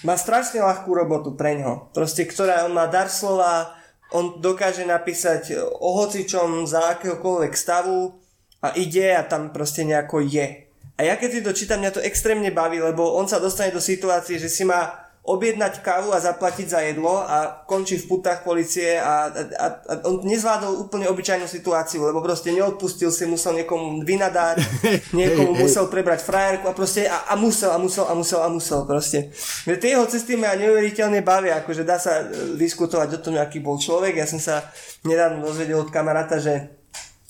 [0.08, 1.92] Má strašne ľahkú robotu pre ňo.
[1.92, 3.76] Proste, ktorá on má dar slova,
[4.16, 8.16] on dokáže napísať o hocičom za akéhokoľvek stavu
[8.64, 10.70] a ide a tam proste nejako je.
[11.00, 13.80] A ja keď si to čítam, mňa to extrémne baví, lebo on sa dostane do
[13.80, 18.98] situácie, že si má objednať kávu a zaplatiť za jedlo a končí v putách policie
[18.98, 24.58] a, a, a on nezvládol úplne obyčajnú situáciu, lebo proste neodpustil si, musel niekomu vynadať,
[25.20, 28.80] niekomu musel prebrať frajerku a proste a, a musel a musel a musel a musel
[28.90, 29.30] proste.
[29.70, 33.78] Tie jeho cesty ma neuveriteľne bavia, akože dá sa e, diskutovať o tom, aký bol
[33.78, 34.18] človek.
[34.18, 34.66] Ja som sa
[35.06, 36.79] nedávno dozvedel od kamaráta, že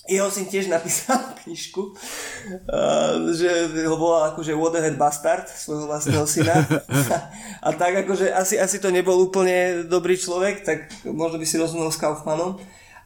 [0.09, 6.65] jeho syn tiež napísal knižku, uh, že ho volal akože Waterhead Bastard, svojho vlastného syna.
[7.65, 11.93] a tak akože asi, asi to nebol úplne dobrý človek, tak možno by si rozumel
[11.93, 12.57] s Kaufmanom.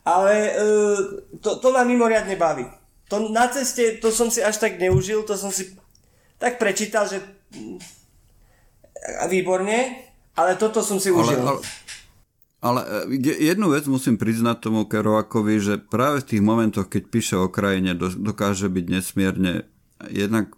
[0.08, 0.98] Ale uh,
[1.44, 2.68] to, to ma mimoriadne baví.
[3.12, 5.76] To na ceste, to som si až tak neužil, to som si
[6.40, 7.20] tak prečítal, že
[9.28, 11.40] výborne, ale toto som si užil.
[11.40, 11.83] Ale, ale
[12.64, 13.20] ale e,
[13.52, 17.92] jednu vec musím priznať tomu Kerouakovi, že práve v tých momentoch, keď píše o krajine,
[18.00, 19.68] dokáže byť nesmierne
[20.08, 20.56] jednak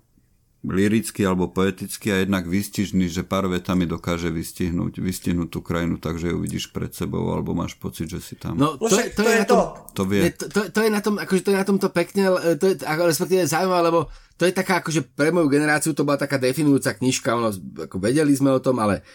[0.66, 6.18] lirický alebo poetický a jednak výstižný, že pár vetami dokáže vystihnúť, vystihnúť tú krajinu tak,
[6.18, 8.58] že ju vidíš pred sebou alebo máš pocit, že si tam.
[8.58, 9.60] No to, je, to, to je na tom,
[9.94, 10.22] to, vie.
[10.34, 12.24] To, to, to, je na tom, akože to je na tomto pekne,
[12.58, 16.18] to je ako, respektíve zaujímavé, lebo to je taká, akože pre moju generáciu to bola
[16.18, 17.50] taká definujúca knižka, ono,
[17.86, 19.06] ako vedeli sme o tom, ale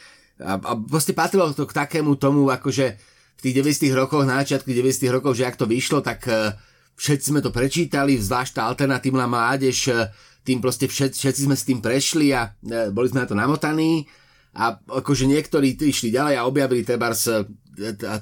[0.40, 2.96] a, a proste patrilo to k takému tomu, akože
[3.40, 6.52] v tých 90 rokoch, na začiatku 90 rokov, že ak to vyšlo, tak uh,
[7.00, 10.12] všetci sme to prečítali, zvlášť tá alternatívna mládež, uh,
[10.44, 14.04] tým proste všet, všetci sme s tým prešli a uh, boli sme na to namotaní.
[14.50, 17.22] A akože niektorí išli ďalej a objavili Tebars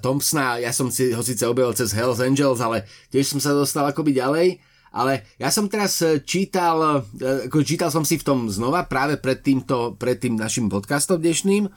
[0.04, 3.88] Thompsona, ja som si ho síce objavil cez Hells Angels, ale tiež som sa dostal
[3.88, 4.60] akoby ďalej.
[4.92, 7.04] Ale ja som teraz čítal,
[7.48, 11.68] ako čítal som si v tom znova práve pred týmto, pred tým našim podcastom dnešným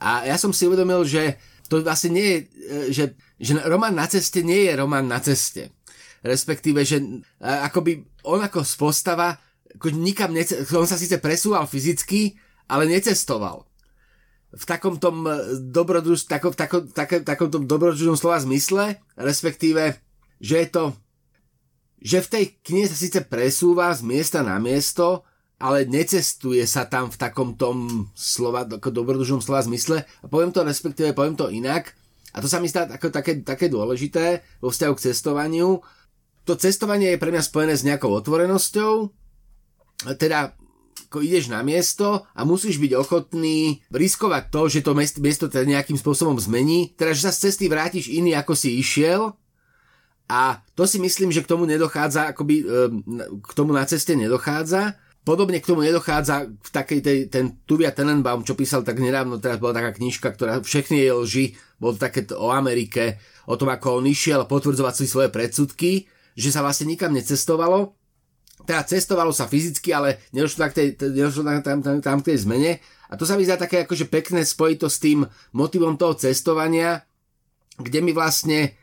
[0.00, 1.36] a ja som si uvedomil, že
[1.68, 2.42] to vlastne nie je, e,
[2.90, 3.04] že,
[3.36, 5.70] že román na ceste nie je román na ceste.
[6.24, 7.06] Respektíve, že e,
[7.44, 9.38] akoby on ako spostava
[9.94, 12.34] nikam nece- on sa síce presúval fyzicky,
[12.66, 13.68] ale necestoval.
[14.50, 20.02] V takom tom e, dobrodruž, tako, tako, tako, takom tom dobrodružnom slova zmysle, respektíve,
[20.42, 20.84] že je to
[22.00, 25.28] že v tej knihe sa síce presúva z miesta na miesto,
[25.60, 30.08] ale necestuje sa tam v takom tom slova, dobrodružnom slova zmysle.
[30.24, 31.92] A poviem to respektíve, poviem to inak.
[32.32, 35.84] A to sa mi zdá ako také, také dôležité vo vzťahu k cestovaniu.
[36.48, 39.12] To cestovanie je pre mňa spojené s nejakou otvorenosťou,
[40.16, 40.56] teda
[41.10, 45.98] ako ideš na miesto a musíš byť ochotný riskovať to, že to miesto teda nejakým
[45.98, 49.34] spôsobom zmení, teda že sa z cesty vrátiš iný ako si išiel.
[50.30, 52.62] A to si myslím, že k tomu nedochádza, akoby
[53.42, 58.40] k tomu na ceste nedochádza Podobne k tomu nedochádza v takej tej, ten Tuvia Tenenbaum,
[58.40, 61.44] čo písal tak nedávno, teraz bola taká knižka, ktorá všechny jej lži,
[61.76, 66.48] bolo to také o Amerike, o tom, ako on išiel potvrdzovať si svoje predsudky, že
[66.48, 68.00] sa vlastne nikam necestovalo,
[68.64, 72.80] teda cestovalo sa fyzicky, ale nedošlo, tak tej, nedošlo tam, tam, tam k tej zmene.
[73.08, 75.24] A to sa mi zdá také akože pekné spojito s tým
[75.56, 77.02] motivom toho cestovania,
[77.80, 78.76] kde my vlastne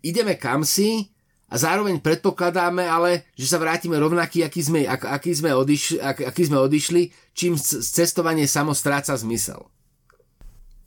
[0.00, 1.10] ideme kam si,
[1.46, 6.18] a zároveň predpokladáme ale, že sa vrátime rovnaký, aký sme, ak, aký sme, odišli, ak,
[6.26, 7.02] aký sme odišli,
[7.38, 9.62] čím cestovanie samo stráca zmysel.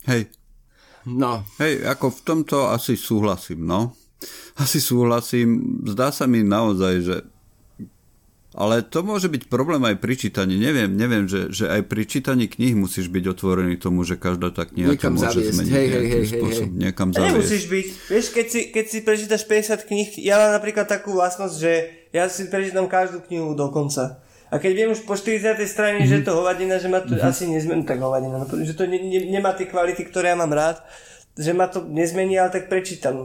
[0.04, 0.28] Hej.
[1.08, 1.48] No.
[1.64, 3.96] Hej, ako v tomto asi súhlasím, no.
[4.60, 5.80] Asi súhlasím.
[5.88, 7.16] Zdá sa mi naozaj, že
[8.50, 10.58] Ale to môže byť problém aj pri čítaní.
[10.58, 14.66] Neviem, neviem, že, že aj pri čítaní knih musíš byť otvorený tomu, že každá tá
[14.66, 15.54] kniha Niekam môže zaviesť.
[15.54, 16.72] zmeniť Hej, hej, hej, hej, spôsobom.
[16.74, 16.82] hej.
[16.82, 17.30] Niekam A zaviesť.
[17.30, 17.88] nemusíš byť.
[18.10, 21.72] Vieš, keď si, keď si prečítaš 50 kníh, ja mám napríklad takú vlastnosť, že
[22.10, 24.18] ja si prečítam každú knihu do konca.
[24.50, 25.46] A keď viem už po 40.
[25.70, 26.10] strane, mm-hmm.
[26.10, 27.30] že je to hovadina, že ma to mm-hmm.
[27.30, 30.50] asi nezmení, tak hovadina, no, že to ne, ne, nemá tie kvality, ktoré ja mám
[30.50, 30.82] rád,
[31.40, 33.16] že ma to nezmení, ale tak prečítam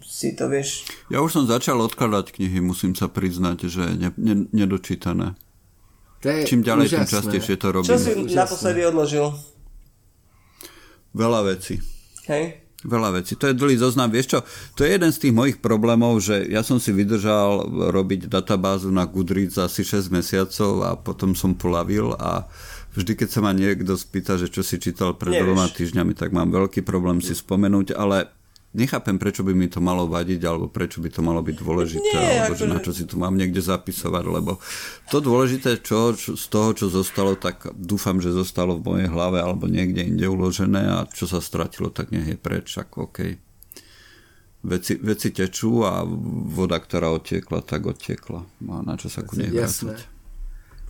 [0.00, 0.88] si to, vieš.
[1.12, 5.36] Ja už som začal odkladať knihy, musím sa priznať, že ne, ne, nedočítané.
[6.24, 7.14] To je Čím ďalej, tým úžasné.
[7.14, 7.90] častejšie to robím.
[7.92, 8.34] Čo si úžasné.
[8.34, 9.26] naposledy odložil?
[11.12, 11.78] Veľa vecí.
[12.26, 12.64] Hej?
[12.78, 13.34] Veľa vecí.
[13.34, 14.06] To je dlhý zoznam.
[14.06, 14.38] Vieš čo,
[14.78, 19.02] to je jeden z tých mojich problémov, že ja som si vydržal robiť databázu na
[19.02, 22.46] Goodreads asi 6 mesiacov a potom som polavil a
[22.92, 25.44] vždy, keď sa ma niekto spýta, že čo si čítal pred Nevieš.
[25.44, 28.30] dvoma týždňami, tak mám veľký problém si spomenúť, ale
[28.70, 32.44] nechápem, prečo by mi to malo vadiť, alebo prečo by to malo byť dôležité, Nie,
[32.44, 34.60] alebo že akože- na čo si to mám niekde zapisovať, lebo
[35.08, 39.38] to dôležité, čo, čo, z toho, čo zostalo, tak dúfam, že zostalo v mojej hlave
[39.38, 43.18] alebo niekde inde uložené a čo sa stratilo, tak nech je preč, ako OK.
[44.58, 46.02] Veci, veci tečú a
[46.44, 48.42] voda, ktorá otiekla, tak otiekla.
[48.60, 50.02] Má na čo sa ku nej vrácať.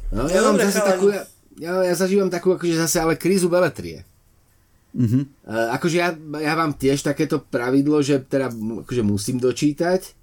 [0.09, 1.21] No, ja No mám zase takú, ja,
[1.59, 4.07] ja, ja zažívam takú akože zase ale krízu beletrie.
[4.97, 5.21] Mhm.
[5.45, 8.49] Uh, akože ja, ja mám tiež takéto pravidlo, že teda
[8.87, 10.17] akože musím dočítať.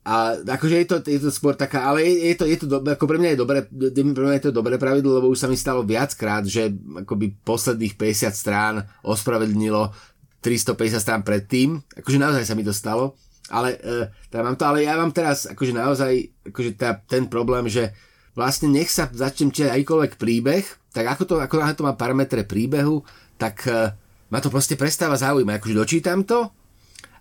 [0.00, 2.80] A akože je to, je to skôr taká, ale je, je to, je to do,
[2.80, 5.60] ako pre mňa je dobré, pre mňa je to dobré pravidlo, lebo už sa mi
[5.60, 6.72] stalo viackrát, že
[7.04, 8.74] akoby posledných 50 strán
[9.04, 9.92] ospravedlnilo
[10.40, 11.84] 350 strán predtým.
[12.00, 13.12] Akože naozaj sa mi to stalo.
[13.52, 16.12] Ale, uh, teda mám to, ale ja mám teraz akože naozaj
[16.48, 17.92] akože teda ten problém, že
[18.40, 20.64] vlastne nech sa začnem čítať akýkoľvek príbeh,
[20.96, 23.04] tak ako to, ako to má parametre príbehu,
[23.36, 23.92] tak uh,
[24.32, 25.60] ma to proste prestáva zaujímať.
[25.60, 26.48] Akože dočítam to,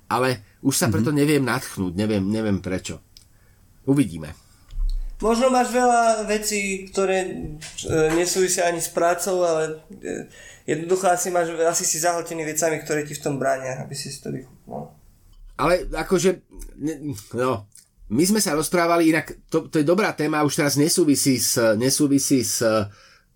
[0.07, 3.03] ale už sa preto neviem nadchnúť, neviem, neviem prečo.
[3.83, 4.31] Uvidíme.
[5.19, 7.31] Možno máš veľa vecí, ktoré e,
[8.15, 10.31] nesúvisia ani s prácou, ale e,
[10.63, 14.23] jednoducho asi, máš, asi si zahltený vecami, ktoré ti v tom bránia, aby si si
[14.23, 14.95] to vychutnal.
[15.59, 16.39] Ale akože,
[16.79, 17.67] ne- no,
[18.09, 22.41] my sme sa rozprávali, inak to, to je dobrá téma, už teraz nesúvisí s, nesúvisí
[22.41, 22.65] s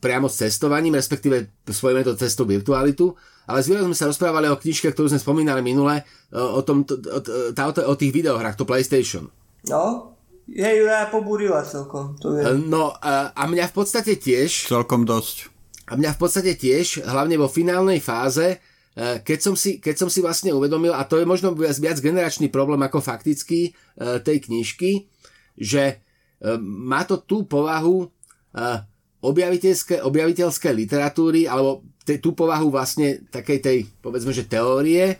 [0.01, 3.15] priamo s cestovaním, respektíve spojíme to cestou virtualitu,
[3.47, 6.03] ale s sme sa rozprávali o knižke, ktorú sme spomínali minule,
[6.35, 7.19] o, tom, to, o,
[7.55, 9.31] tá, o, o tých videohrách, to PlayStation.
[9.71, 10.15] No,
[10.49, 12.43] hej, Jura pobúrila celkom, to je.
[12.67, 15.47] No a, a mňa v podstate tiež, Celkom dosť.
[15.87, 18.59] a mňa v podstate tiež, hlavne vo finálnej fáze,
[18.95, 22.77] keď som, si, keď som si vlastne uvedomil, a to je možno viac, generačný problém
[22.85, 25.09] ako faktický eh, tej knižky,
[25.57, 28.09] že eh, má to tú povahu
[29.17, 35.17] objaviteľské, objaviteľské literatúry, alebo te, tú povahu vlastne takej tej, povedzme, že teórie,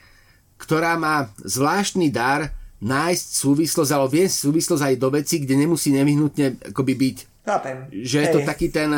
[0.62, 2.54] ktorá má zvláštny dar
[2.84, 7.78] nájsť súvislosť, alebo viesť súvislosť aj do veci, kde nemusí nevyhnutne akoby byť Chápem.
[7.90, 8.48] že je to Hej.
[8.48, 8.92] taký ten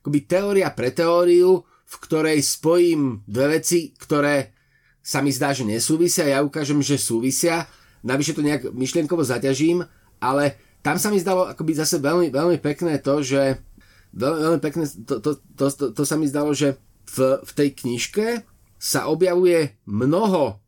[0.00, 4.54] akoby teória pre teóriu, v ktorej spojím dve veci, ktoré
[5.02, 7.66] sa mi zdá, že nesúvisia, ja ukážem, že súvisia,
[8.06, 9.82] navyše to nejak myšlienkovo zaťažím,
[10.22, 10.54] ale
[10.86, 13.58] tam sa mi zdalo akoby zase veľmi, veľmi pekné to, že
[14.14, 16.78] veľmi, veľmi pekné, to, to, to, to, to sa mi zdalo, že
[17.10, 18.26] v, v tej knižke
[18.78, 20.62] sa objavuje mnoho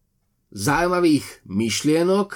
[0.50, 2.28] zaujímavých myšlienok,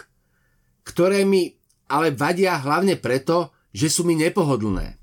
[0.87, 1.59] ktoré mi
[1.91, 4.97] ale vadia hlavne preto, že sú mi nepohodlné.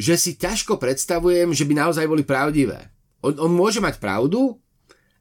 [0.00, 2.88] Že si ťažko predstavujem, že by naozaj boli pravdivé.
[3.20, 4.56] On, on môže mať pravdu,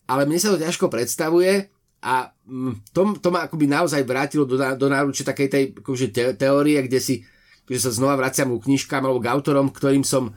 [0.07, 1.67] ale mne sa to ťažko predstavuje
[1.99, 6.23] a mm, to, to ma akoby naozaj vrátilo do, do náruče takej tej akože te,
[6.39, 7.27] teórie, kde si
[7.69, 10.33] že sa znova vraciam ku knižkám alebo k autorom, ktorým som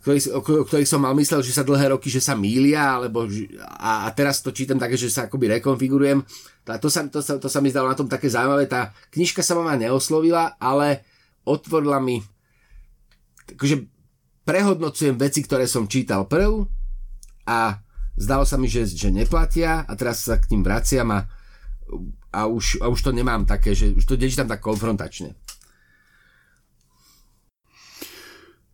[0.00, 3.28] ktorý, o, ktorých som mal myslel, že sa dlhé roky, že sa mília, alebo,
[3.60, 6.24] a, a teraz to čítam také, že sa akoby rekonfigurujem.
[6.64, 8.64] A to sa, to, sa, to sa mi zdalo na tom také zaujímavé.
[8.64, 11.04] Tá knižka sa ma neoslovila, ale
[11.44, 12.24] otvorila mi
[13.54, 13.76] akože
[14.44, 16.66] prehodnocujem veci, ktoré som čítal prv
[17.46, 17.78] a
[18.18, 21.24] zdalo sa mi, že, že neplatia a teraz sa k ním vraciam a,
[22.34, 25.38] a, už, a už to nemám také, že už to nečítam tak konfrontačne.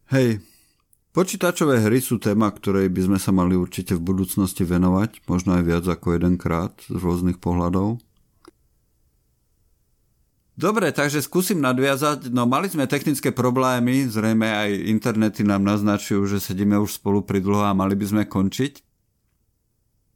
[0.07, 0.39] Hej,
[1.11, 5.63] počítačové hry sú téma, ktorej by sme sa mali určite v budúcnosti venovať, možno aj
[5.67, 7.99] viac ako jedenkrát z rôznych pohľadov.
[10.57, 12.33] Dobre, takže skúsim nadviazať.
[12.33, 17.61] No mali sme technické problémy, zrejme aj internety nám naznačujú, že sedíme už spolu pridlho
[17.61, 18.81] a mali by sme končiť.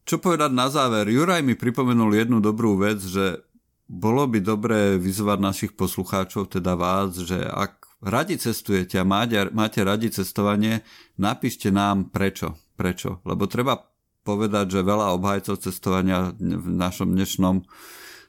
[0.08, 1.12] Čo povedať na záver?
[1.12, 3.44] Juraj mi pripomenul jednu dobrú vec, že
[3.84, 9.84] bolo by dobré vyzvať našich poslucháčov, teda vás, že ak radi cestujete a máte, máte
[9.84, 10.80] radi cestovanie,
[11.20, 12.56] napíšte nám prečo.
[12.80, 13.20] Prečo?
[13.28, 13.76] Lebo treba
[14.24, 17.60] povedať, že veľa obhajcov cestovania v našom dnešnom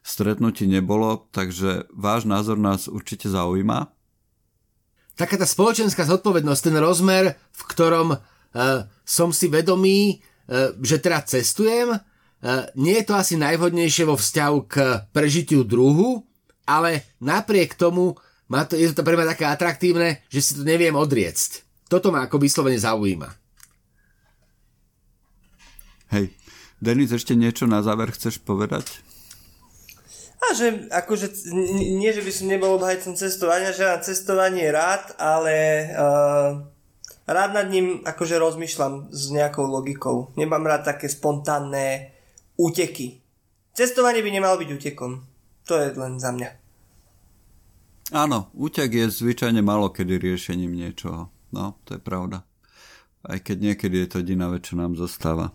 [0.01, 3.93] stretnutí nebolo, takže váš názor nás určite zaujíma.
[5.13, 8.19] Taká tá spoločenská zodpovednosť, ten rozmer, v ktorom uh,
[9.05, 12.01] som si vedomý, uh, že teda cestujem, uh,
[12.73, 14.75] nie je to asi najvhodnejšie vo vzťahu k
[15.13, 16.25] prežitiu druhu,
[16.65, 18.17] ale napriek tomu
[18.49, 21.63] má to, je to pre mňa také atraktívne, že si to neviem odriecť.
[21.87, 23.29] Toto ma ako vyslovene zaujíma.
[26.11, 26.35] Hej.
[26.81, 29.05] Denis, ešte niečo na záver chceš povedať?
[30.41, 35.85] A že akože nie, že by som nebol obhajcom cestovania, že mám cestovanie rád, ale
[35.93, 36.65] uh,
[37.29, 40.33] rád nad ním akože rozmýšľam s nejakou logikou.
[40.33, 42.09] Nemám rád také spontánne
[42.57, 43.21] úteky.
[43.77, 45.11] Cestovanie by nemalo byť útekom.
[45.69, 46.49] To je len za mňa.
[48.11, 51.31] Áno, útek je zvyčajne malo kedy riešením niečoho.
[51.55, 52.43] No, to je pravda.
[53.23, 55.53] Aj keď niekedy je to jediná vec, čo nám zostáva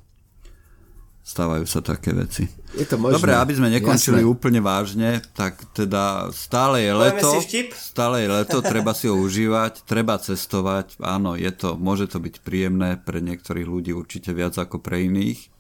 [1.27, 2.47] stávajú sa také veci.
[2.79, 3.19] Je to možné.
[3.19, 4.31] Dobre, aby sme nekončili Jasné.
[4.31, 7.31] úplne vážne, tak teda stále je leto,
[7.75, 12.47] stále je leto, treba si ho užívať, treba cestovať, áno, je to, môže to byť
[12.47, 15.51] príjemné pre niektorých ľudí určite viac ako pre iných.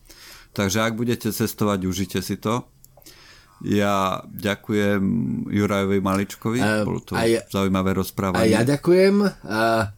[0.54, 2.62] Takže ak budete cestovať, užite si to.
[3.66, 5.02] Ja ďakujem
[5.50, 8.54] Jurajovi Maličkovi, uh, bolo to aj, zaujímavé rozprávanie.
[8.54, 9.14] A ja ďakujem.
[9.42, 9.90] Uh,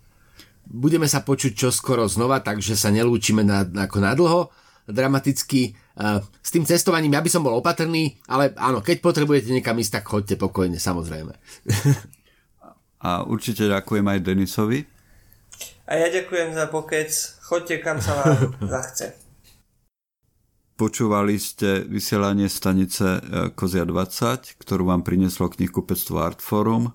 [0.64, 4.48] budeme sa počuť čoskoro znova, takže sa nelúčime na, ako na dlho
[4.89, 5.77] dramaticky.
[6.43, 10.05] S tým cestovaním ja by som bol opatrný, ale áno, keď potrebujete niekam ísť, tak
[10.09, 11.36] choďte pokojne, samozrejme.
[12.98, 14.82] A určite ďakujem aj Denisovi.
[15.86, 17.10] A ja ďakujem za pokec.
[17.47, 19.15] Choďte kam sa vám zachce.
[20.78, 23.20] Počúvali ste vysielanie stanice e,
[23.51, 26.94] Kozia 20, ktorú vám prinieslo knihkupectvo Artforum.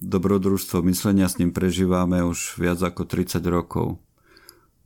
[0.00, 4.00] Dobrodružstvo myslenia s ním prežívame už viac ako 30 rokov.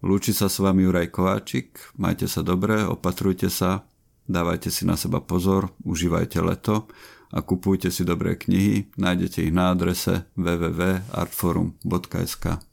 [0.03, 3.87] Lúči sa s vami Juraj Kováčik, majte sa dobre, opatrujte sa,
[4.27, 6.91] dávajte si na seba pozor, užívajte leto
[7.31, 12.72] a kupujte si dobré knihy, nájdete ich na adrese www.artforum.sk.